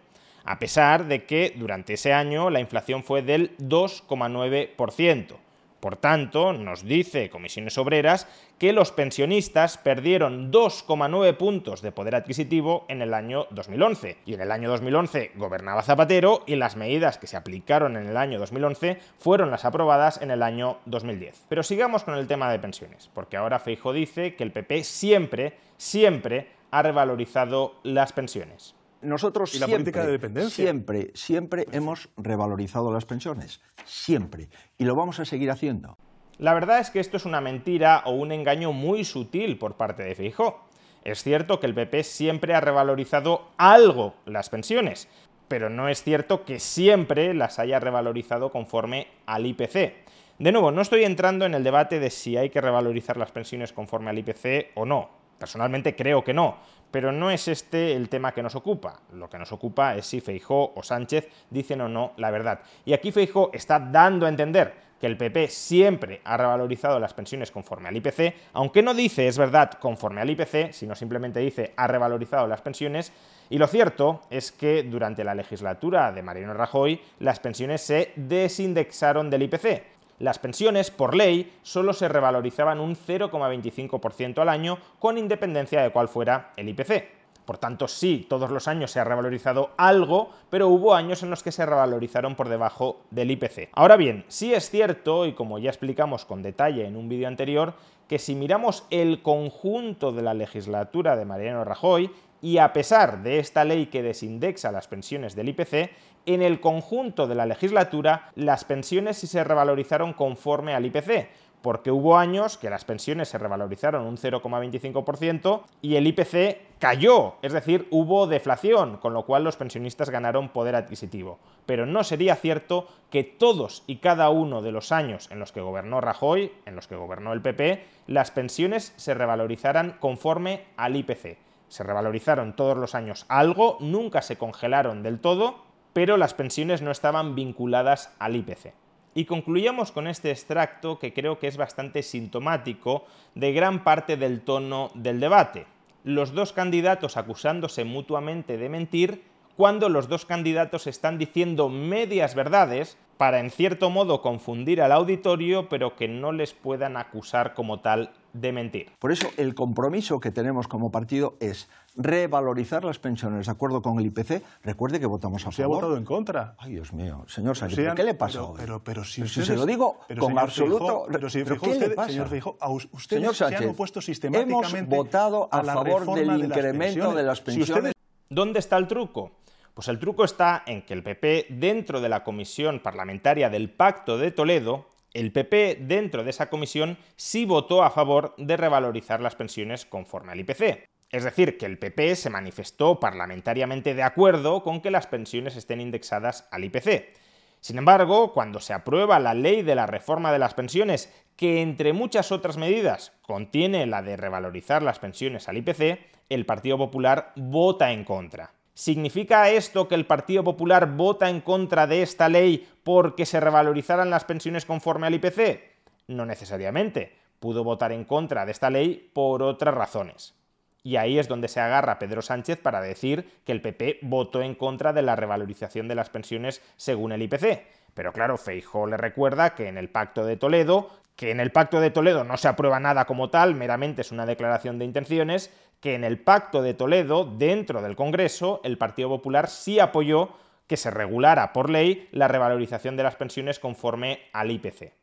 a 0.48 0.60
pesar 0.60 1.06
de 1.06 1.26
que 1.26 1.54
durante 1.58 1.94
ese 1.96 2.14
año 2.14 2.52
la 2.52 2.60
inflación 2.60 3.04
fue 3.04 3.24
del 3.24 3.58
2,9%. 3.58 5.45
Por 5.86 5.98
tanto, 5.98 6.52
nos 6.52 6.84
dice 6.84 7.30
Comisiones 7.30 7.78
Obreras 7.78 8.28
que 8.58 8.74
los 8.74 8.92
pensionistas 8.92 9.78
perdieron 9.78 10.52
2,9 10.52 11.38
puntos 11.38 11.84
de 11.84 11.92
poder 11.92 12.16
adquisitivo 12.16 12.86
en 12.90 13.04
el 13.04 13.14
año 13.14 13.46
2011. 13.52 14.18
Y 14.26 14.34
en 14.34 14.42
el 14.42 14.52
año 14.52 14.68
2011 14.68 15.34
gobernaba 15.36 15.84
Zapatero 15.84 16.42
y 16.48 16.56
las 16.56 16.76
medidas 16.76 17.20
que 17.20 17.28
se 17.28 17.38
aplicaron 17.38 17.98
en 17.98 18.08
el 18.08 18.18
año 18.18 18.40
2011 18.40 18.98
fueron 19.20 19.52
las 19.52 19.64
aprobadas 19.64 20.20
en 20.24 20.32
el 20.32 20.42
año 20.42 20.80
2010. 20.88 21.46
Pero 21.50 21.62
sigamos 21.62 22.04
con 22.04 22.16
el 22.16 22.26
tema 22.26 22.52
de 22.52 22.58
pensiones, 22.58 23.12
porque 23.14 23.38
ahora 23.38 23.60
Feijo 23.60 23.94
dice 23.94 24.34
que 24.34 24.44
el 24.44 24.52
PP 24.52 24.84
siempre, 24.84 25.54
siempre 25.78 26.48
ha 26.72 26.82
revalorizado 26.82 27.76
las 27.84 28.12
pensiones. 28.12 28.74
Nosotros 29.06 29.52
siempre, 29.52 30.50
siempre, 30.50 31.12
siempre 31.14 31.66
hemos 31.72 32.10
revalorizado 32.18 32.92
las 32.92 33.06
pensiones, 33.06 33.62
siempre, 33.86 34.50
y 34.78 34.84
lo 34.86 34.96
vamos 34.96 35.20
a 35.20 35.26
seguir 35.26 35.52
haciendo. 35.52 35.98
La 36.38 36.54
verdad 36.54 36.80
es 36.80 36.90
que 36.90 37.00
esto 37.00 37.16
es 37.16 37.26
una 37.26 37.40
mentira 37.40 38.04
o 38.06 38.12
un 38.12 38.32
engaño 38.32 38.74
muy 38.74 39.06
sutil 39.06 39.58
por 39.58 39.78
parte 39.78 40.04
de 40.04 40.16
Feijóo. 40.16 40.66
Es 41.04 41.24
cierto 41.24 41.60
que 41.60 41.68
el 41.68 41.76
PP 41.76 42.04
siempre 42.04 42.56
ha 42.56 42.60
revalorizado 42.60 43.50
algo 43.58 44.16
las 44.26 44.50
pensiones, 44.50 45.08
pero 45.48 45.70
no 45.70 45.88
es 45.88 46.04
cierto 46.04 46.44
que 46.44 46.60
siempre 46.60 47.34
las 47.34 47.60
haya 47.60 47.80
revalorizado 47.80 48.50
conforme 48.52 49.08
al 49.26 49.46
IPC. 49.46 49.94
De 50.40 50.52
nuevo, 50.52 50.72
no 50.72 50.82
estoy 50.82 51.04
entrando 51.06 51.46
en 51.46 51.54
el 51.54 51.64
debate 51.64 52.00
de 52.00 52.10
si 52.10 52.36
hay 52.36 52.50
que 52.50 52.60
revalorizar 52.60 53.16
las 53.16 53.32
pensiones 53.32 53.72
conforme 53.72 54.10
al 54.10 54.18
IPC 54.18 54.72
o 54.76 54.86
no. 54.86 55.10
Personalmente 55.38 55.96
creo 55.96 56.24
que 56.24 56.34
no, 56.34 56.58
pero 56.96 57.12
no 57.12 57.30
es 57.30 57.50
este 57.50 57.92
el 57.92 58.08
tema 58.08 58.32
que 58.32 58.42
nos 58.42 58.56
ocupa. 58.56 59.02
Lo 59.12 59.30
que 59.30 59.38
nos 59.38 59.52
ocupa 59.52 59.98
es 59.98 60.06
si 60.06 60.22
Feijó 60.22 60.72
o 60.78 60.82
Sánchez 60.82 61.28
dicen 61.50 61.82
o 61.82 61.90
no 61.90 62.14
la 62.16 62.32
verdad. 62.32 62.62
Y 62.86 62.94
aquí 62.94 63.12
Feijó 63.12 63.50
está 63.52 63.82
dando 63.82 64.26
a 64.26 64.30
entender 64.30 64.74
que 64.98 65.06
el 65.06 65.18
PP 65.18 65.50
siempre 65.50 66.22
ha 66.24 66.38
revalorizado 66.38 66.98
las 66.98 67.14
pensiones 67.14 67.52
conforme 67.52 67.90
al 67.90 67.98
IPC, 67.98 68.34
aunque 68.54 68.82
no 68.82 68.94
dice, 68.94 69.28
es 69.28 69.38
verdad, 69.38 69.72
conforme 69.74 70.22
al 70.22 70.30
IPC, 70.30 70.72
sino 70.72 70.96
simplemente 70.96 71.42
dice 71.42 71.74
ha 71.76 71.86
revalorizado 71.86 72.48
las 72.48 72.62
pensiones, 72.62 73.12
y 73.50 73.58
lo 73.58 73.68
cierto 73.68 74.22
es 74.30 74.54
que 74.54 74.84
durante 74.84 75.26
la 75.26 75.36
legislatura 75.36 76.14
de 76.14 76.24
Mariano 76.24 76.54
Rajoy 76.54 77.02
las 77.20 77.42
pensiones 77.42 77.82
se 77.82 78.14
desindexaron 78.16 79.30
del 79.30 79.44
IPC, 79.44 79.84
las 80.20 80.40
pensiones, 80.40 80.92
por 80.92 81.16
ley, 81.16 81.54
solo 81.62 81.92
se 81.94 82.08
revalorizaban 82.08 82.80
un 82.80 82.96
0,25% 82.96 84.40
al 84.40 84.50
año 84.50 84.78
con 85.00 85.18
independencia 85.18 85.82
de 85.82 85.92
cuál 85.92 86.08
fuera 86.08 86.54
el 86.56 86.70
IPC. 86.70 87.26
Por 87.46 87.58
tanto, 87.60 87.88
sí, 87.88 88.26
todos 88.28 88.50
los 88.50 88.68
años 88.68 88.90
se 88.92 89.00
ha 89.00 89.04
revalorizado 89.04 89.72
algo, 89.78 90.32
pero 90.50 90.68
hubo 90.68 90.96
años 90.96 91.22
en 91.22 91.30
los 91.30 91.44
que 91.44 91.52
se 91.52 91.66
revalorizaron 91.66 92.36
por 92.36 92.50
debajo 92.50 93.02
del 93.12 93.30
IPC. 93.32 93.70
Ahora 93.74 93.98
bien, 93.98 94.26
sí 94.30 94.54
es 94.54 94.70
cierto, 94.70 95.26
y 95.28 95.34
como 95.34 95.60
ya 95.60 95.70
explicamos 95.70 96.26
con 96.26 96.42
detalle 96.42 96.86
en 96.86 96.96
un 96.96 97.08
vídeo 97.08 97.28
anterior, 97.28 97.74
que 98.08 98.18
si 98.18 98.36
miramos 98.36 98.86
el 98.90 99.22
conjunto 99.22 100.12
de 100.12 100.24
la 100.24 100.34
legislatura 100.34 101.16
de 101.16 101.26
Mariano 101.26 101.64
Rajoy, 101.64 102.10
y 102.46 102.60
a 102.60 102.74
pesar 102.74 103.24
de 103.24 103.40
esta 103.40 103.66
ley 103.66 103.88
que 103.88 104.04
desindexa 104.04 104.72
las 104.72 104.88
pensiones 104.88 105.36
del 105.36 105.50
IPC, 105.50 105.90
en 106.28 106.44
el 106.44 106.60
conjunto 106.60 107.26
de 107.26 107.34
la 107.34 107.48
legislatura 107.48 108.30
las 108.36 108.66
pensiones 108.66 109.18
sí 109.18 109.26
se 109.26 109.44
revalorizaron 109.44 110.14
conforme 110.14 110.76
al 110.76 110.86
IPC, 110.86 111.28
porque 111.64 111.90
hubo 111.90 112.20
años 112.20 112.60
que 112.60 112.70
las 112.70 112.86
pensiones 112.86 113.30
se 113.30 113.40
revalorizaron 113.40 114.06
un 114.06 114.18
0,25% 114.18 115.64
y 115.82 115.96
el 115.96 116.06
IPC 116.06 116.78
cayó, 116.78 117.34
es 117.42 117.52
decir, 117.52 117.88
hubo 117.90 118.28
deflación, 118.28 118.98
con 118.98 119.16
lo 119.16 119.26
cual 119.26 119.44
los 119.44 119.58
pensionistas 119.58 120.12
ganaron 120.12 120.50
poder 120.50 120.76
adquisitivo. 120.76 121.40
Pero 121.66 121.88
no 121.88 122.04
sería 122.04 122.36
cierto 122.36 122.88
que 123.10 123.24
todos 123.24 123.84
y 123.88 123.96
cada 123.96 124.30
uno 124.30 124.62
de 124.62 124.72
los 124.72 124.92
años 124.92 125.32
en 125.32 125.40
los 125.40 125.52
que 125.52 125.62
gobernó 125.62 126.00
Rajoy, 126.00 126.52
en 126.68 126.76
los 126.76 126.86
que 126.86 126.96
gobernó 126.96 127.34
el 127.34 127.42
PP, 127.42 127.84
las 128.06 128.30
pensiones 128.30 128.94
se 128.98 129.16
revalorizaran 129.16 129.98
conforme 130.00 130.66
al 130.78 130.96
IPC. 130.96 131.45
Se 131.68 131.84
revalorizaron 131.84 132.56
todos 132.56 132.78
los 132.78 132.96
años 132.96 133.26
algo, 133.28 133.78
nunca 133.80 134.22
se 134.22 134.38
congelaron 134.38 135.04
del 135.04 135.20
todo, 135.20 135.64
pero 135.94 136.18
las 136.18 136.34
pensiones 136.34 136.82
no 136.82 136.92
estaban 136.92 137.36
vinculadas 137.36 138.14
al 138.20 138.36
IPC. 138.36 138.74
Y 139.14 139.26
concluyamos 139.26 139.94
con 139.94 140.08
este 140.08 140.30
extracto 140.30 141.00
que 141.00 141.14
creo 141.14 141.40
que 141.40 141.48
es 141.48 141.56
bastante 141.56 142.04
sintomático 142.04 143.06
de 143.34 143.54
gran 143.54 143.84
parte 143.84 144.18
del 144.18 144.42
tono 144.42 144.92
del 144.94 145.22
debate. 145.22 145.68
Los 146.04 146.34
dos 146.34 146.52
candidatos 146.52 147.16
acusándose 147.16 147.86
mutuamente 147.86 148.58
de 148.58 148.70
mentir 148.70 149.24
cuando 149.56 149.90
los 149.90 150.08
dos 150.08 150.26
candidatos 150.26 150.88
están 150.88 151.18
diciendo 151.18 151.70
medias 151.70 152.36
verdades 152.36 152.98
para 153.18 153.40
en 153.40 153.50
cierto 153.50 153.90
modo 153.90 154.22
confundir 154.22 154.82
al 154.82 154.92
auditorio, 154.92 155.70
pero 155.70 155.96
que 155.96 156.08
no 156.08 156.32
les 156.32 156.54
puedan 156.54 156.98
acusar 156.98 157.54
como 157.54 157.80
tal 157.80 158.12
de 158.34 158.52
mentir. 158.52 158.92
Por 159.00 159.14
eso 159.14 159.30
el 159.38 159.56
compromiso 159.56 160.20
que 160.20 160.32
tenemos 160.32 160.68
como 160.68 160.92
partido 160.92 161.38
es 161.40 161.70
revalorizar 161.96 162.84
las 162.84 163.00
pensiones 163.00 163.46
de 163.46 163.52
acuerdo 163.54 163.82
con 163.82 164.00
el 164.00 164.08
IPC. 164.08 164.44
Recuerde 164.64 165.00
que 165.00 165.06
votamos 165.06 165.44
a 165.44 165.46
favor. 165.46 165.56
Se 165.56 165.64
ha 165.64 165.68
votado 165.68 165.96
en 165.96 166.04
contra. 166.04 166.56
Ay, 166.58 166.74
Dios 166.74 166.92
mío. 166.92 167.24
Señor 167.28 167.56
Sánchez, 167.56 167.94
¿qué 167.96 168.04
le 168.04 168.16
pasa 168.16 168.42
pero, 168.58 168.84
pero, 168.84 169.06
si, 169.06 169.26
se 169.26 169.56
lo 169.56 169.66
digo 169.66 170.00
con 170.20 170.38
absoluto... 170.38 171.06
pero 171.10 171.30
si 171.30 171.46
¿qué 171.46 171.80
le 171.80 171.90
pasa? 171.92 172.10
Señor 172.10 172.28
Feijóo, 172.28 172.58
ustedes 172.92 173.22
señor 173.22 173.36
Sánchez, 173.36 173.60
se 173.60 173.64
han 173.64 173.72
opuesto 173.72 174.02
sistemáticamente 174.02 174.80
hemos 174.80 174.90
votado 174.90 175.48
a, 175.50 175.64
favor 175.64 176.14
del 176.16 176.44
incremento 176.44 177.14
de 177.14 177.24
las 177.24 177.40
pensiones. 177.40 177.95
¿Dónde 178.30 178.58
está 178.58 178.78
el 178.78 178.88
truco? 178.88 179.34
Pues 179.76 179.88
el 179.88 180.00
truco 180.00 180.24
está 180.24 180.64
en 180.66 180.82
que 180.82 180.96
el 180.96 181.04
PP, 181.04 181.46
dentro 181.50 182.02
de 182.02 182.10
la 182.10 182.24
comisión 182.24 182.80
parlamentaria 182.80 183.52
del 183.52 183.70
Pacto 183.70 184.18
de 184.18 184.32
Toledo, 184.32 184.88
el 185.14 185.32
PP, 185.32 185.78
dentro 185.82 186.24
de 186.24 186.32
esa 186.32 186.50
comisión, 186.50 186.98
sí 187.16 187.46
votó 187.46 187.84
a 187.84 187.92
favor 187.92 188.34
de 188.38 188.58
revalorizar 188.58 189.22
las 189.22 189.36
pensiones 189.36 189.86
conforme 189.86 190.32
al 190.32 190.40
IPC. 190.40 190.90
Es 191.12 191.24
decir, 191.24 191.60
que 191.60 191.68
el 191.68 191.78
PP 191.78 192.16
se 192.16 192.32
manifestó 192.32 193.00
parlamentariamente 193.00 193.94
de 193.94 194.02
acuerdo 194.02 194.64
con 194.64 194.82
que 194.82 194.90
las 194.90 195.06
pensiones 195.06 195.56
estén 195.56 195.80
indexadas 195.80 196.48
al 196.52 196.64
IPC. 196.64 197.14
Sin 197.60 197.78
embargo, 197.78 198.34
cuando 198.34 198.60
se 198.60 198.74
aprueba 198.74 199.20
la 199.20 199.36
ley 199.36 199.62
de 199.62 199.76
la 199.76 199.86
reforma 199.86 200.32
de 200.32 200.40
las 200.40 200.56
pensiones, 200.56 201.14
que 201.36 201.62
entre 201.62 201.94
muchas 201.94 202.32
otras 202.32 202.58
medidas 202.58 203.14
contiene 203.22 203.86
la 203.86 204.02
de 204.02 204.18
revalorizar 204.18 204.82
las 204.82 204.98
pensiones 204.98 205.48
al 205.48 205.58
IPC, 205.58 206.15
el 206.30 206.46
Partido 206.46 206.78
Popular 206.78 207.34
vota 207.36 207.92
en 207.92 208.04
contra. 208.04 208.52
¿Significa 208.74 209.50
esto 209.50 209.88
que 209.88 209.96
el 209.96 210.06
Partido 210.06 210.44
Popular 210.44 210.96
vota 210.96 211.30
en 211.30 211.40
contra 211.40 211.88
de 211.88 212.02
esta 212.02 212.28
ley 212.28 212.68
porque 212.84 213.26
se 213.26 213.40
revalorizaran 213.40 214.10
las 214.10 214.26
pensiones 214.26 214.66
conforme 214.66 215.08
al 215.08 215.14
IPC? 215.14 215.62
No 216.08 216.26
necesariamente. 216.26 217.16
Pudo 217.40 217.64
votar 217.64 217.92
en 217.92 218.04
contra 218.04 218.46
de 218.46 218.52
esta 218.52 218.70
ley 218.70 219.12
por 219.14 219.44
otras 219.44 219.74
razones. 219.74 220.36
Y 220.84 220.98
ahí 220.98 221.18
es 221.18 221.28
donde 221.28 221.48
se 221.48 221.60
agarra 221.60 222.00
Pedro 222.00 222.22
Sánchez 222.22 222.60
para 222.60 222.82
decir 222.82 223.42
que 223.44 223.52
el 223.52 223.62
PP 223.62 224.00
votó 224.04 224.42
en 224.42 224.56
contra 224.56 224.94
de 224.94 225.02
la 225.02 225.16
revalorización 225.16 225.88
de 225.88 225.96
las 225.96 226.10
pensiones 226.10 226.62
según 226.76 227.12
el 227.12 227.24
IPC. 227.24 227.64
Pero 227.96 228.14
claro, 228.14 228.38
Feijóo 228.38 228.86
le 228.86 228.98
recuerda 228.98 229.56
que 229.56 229.68
en 229.68 229.80
el 229.80 229.90
Pacto 229.90 230.26
de 230.26 230.38
Toledo, 230.38 230.92
que 231.16 231.32
en 231.32 231.40
el 231.40 231.52
Pacto 231.52 231.80
de 231.80 231.90
Toledo 231.90 232.24
no 232.24 232.38
se 232.38 232.50
aprueba 232.50 232.80
nada 232.80 233.06
como 233.06 233.30
tal, 233.32 233.56
meramente 233.56 234.02
es 234.02 234.12
una 234.12 234.28
declaración 234.28 234.78
de 234.78 234.86
intenciones, 234.86 235.52
que 235.80 235.96
en 235.96 236.04
el 236.04 236.20
Pacto 236.20 236.62
de 236.62 236.74
Toledo, 236.74 237.26
dentro 237.26 237.82
del 237.82 237.96
Congreso, 237.96 238.62
el 238.64 238.78
Partido 238.78 239.10
Popular 239.10 239.50
sí 239.50 239.80
apoyó 239.80 240.30
que 240.68 240.78
se 240.78 240.92
regulara 240.92 241.54
por 241.54 241.70
ley 241.70 242.10
la 242.12 242.28
revalorización 242.28 242.98
de 242.98 243.04
las 243.04 243.16
pensiones 243.16 243.60
conforme 243.60 244.20
al 244.34 244.52
IPC. 244.52 244.94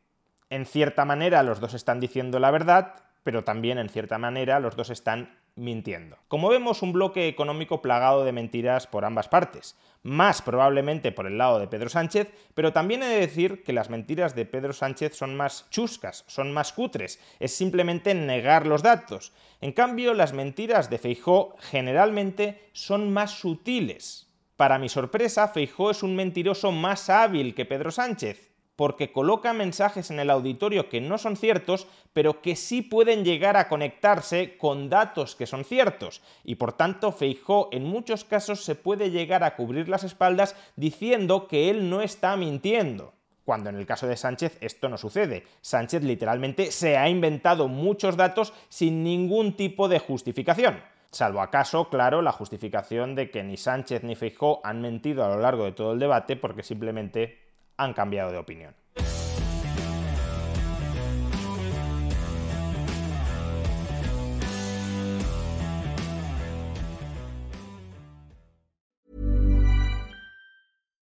En 0.49 0.65
cierta 0.65 1.03
manera 1.03 1.41
los 1.41 1.59
dos 1.59 1.73
están 1.73 1.99
diciendo 1.99 2.39
la 2.39 2.51
verdad, 2.51 2.95
pero 3.23 3.43
también 3.43 3.79
en 3.79 3.89
cierta 3.89 4.19
manera 4.19 4.59
los 4.59 4.75
dos 4.75 4.91
están 4.91 5.35
mintiendo. 5.55 6.17
Como 6.27 6.49
vemos, 6.49 6.81
un 6.81 6.93
bloque 6.93 7.27
económico 7.27 7.81
plagado 7.81 8.23
de 8.23 8.31
mentiras 8.31 8.87
por 8.87 9.05
ambas 9.05 9.27
partes, 9.27 9.77
más 10.01 10.41
probablemente 10.41 11.11
por 11.11 11.27
el 11.27 11.37
lado 11.37 11.59
de 11.59 11.67
Pedro 11.67 11.89
Sánchez, 11.89 12.31
pero 12.53 12.73
también 12.73 13.03
he 13.03 13.07
de 13.07 13.19
decir 13.19 13.63
que 13.63 13.73
las 13.73 13.89
mentiras 13.89 14.35
de 14.35 14.45
Pedro 14.45 14.73
Sánchez 14.73 15.15
son 15.15 15.35
más 15.35 15.69
chuscas, 15.69 16.25
son 16.27 16.51
más 16.53 16.73
cutres, 16.73 17.19
es 17.39 17.55
simplemente 17.55 18.13
negar 18.13 18.65
los 18.65 18.83
datos. 18.83 19.33
En 19.61 19.71
cambio, 19.71 20.13
las 20.13 20.33
mentiras 20.33 20.89
de 20.89 20.97
Feijó 20.97 21.55
generalmente 21.59 22.69
son 22.73 23.13
más 23.13 23.31
sutiles. 23.31 24.27
Para 24.55 24.79
mi 24.79 24.89
sorpresa, 24.89 25.47
Feijó 25.47 25.91
es 25.91 26.03
un 26.03 26.15
mentiroso 26.15 26.71
más 26.71 27.09
hábil 27.09 27.55
que 27.55 27.65
Pedro 27.65 27.91
Sánchez 27.91 28.52
porque 28.75 29.11
coloca 29.11 29.53
mensajes 29.53 30.09
en 30.09 30.19
el 30.19 30.29
auditorio 30.29 30.89
que 30.89 31.01
no 31.01 31.17
son 31.17 31.37
ciertos, 31.37 31.87
pero 32.11 32.41
que 32.41 32.55
sí 32.55 32.81
pueden 32.81 33.23
llegar 33.23 33.55
a 33.57 33.67
conectarse 33.67 34.57
con 34.57 34.89
datos 34.89 35.35
que 35.35 35.45
son 35.45 35.63
ciertos. 35.63 36.21
Y 36.43 36.55
por 36.55 36.73
tanto, 36.73 37.11
Feijó 37.11 37.69
en 37.71 37.83
muchos 37.83 38.23
casos 38.23 38.63
se 38.63 38.75
puede 38.75 39.11
llegar 39.11 39.43
a 39.43 39.55
cubrir 39.55 39.89
las 39.89 40.03
espaldas 40.03 40.55
diciendo 40.75 41.47
que 41.47 41.69
él 41.69 41.89
no 41.89 42.01
está 42.01 42.35
mintiendo. 42.35 43.13
Cuando 43.45 43.69
en 43.69 43.75
el 43.75 43.85
caso 43.85 44.07
de 44.07 44.17
Sánchez 44.17 44.57
esto 44.61 44.87
no 44.89 44.97
sucede. 44.97 45.43
Sánchez 45.61 46.03
literalmente 46.03 46.71
se 46.71 46.97
ha 46.97 47.09
inventado 47.09 47.67
muchos 47.67 48.15
datos 48.15 48.53
sin 48.69 49.03
ningún 49.03 49.55
tipo 49.55 49.87
de 49.87 49.99
justificación. 49.99 50.81
salvo 51.11 51.41
acaso, 51.41 51.89
claro, 51.89 52.23
la 52.23 52.31
justificación 52.31 53.13
de 53.13 53.29
que 53.29 53.43
ni 53.43 53.57
Sánchez 53.57 54.03
ni 54.03 54.15
Feijóo 54.15 54.61
han 54.63 54.81
mentido 54.81 55.23
a 55.23 55.29
lo 55.29 55.39
largo 55.39 55.65
de 55.65 55.73
todo 55.73 55.93
el 55.93 55.99
debate 55.99 56.35
porque 56.35 56.63
simplemente 56.63 57.42
han 57.77 57.93
cambiado 57.93 58.31
de 58.31 58.37
opinión. 58.37 58.75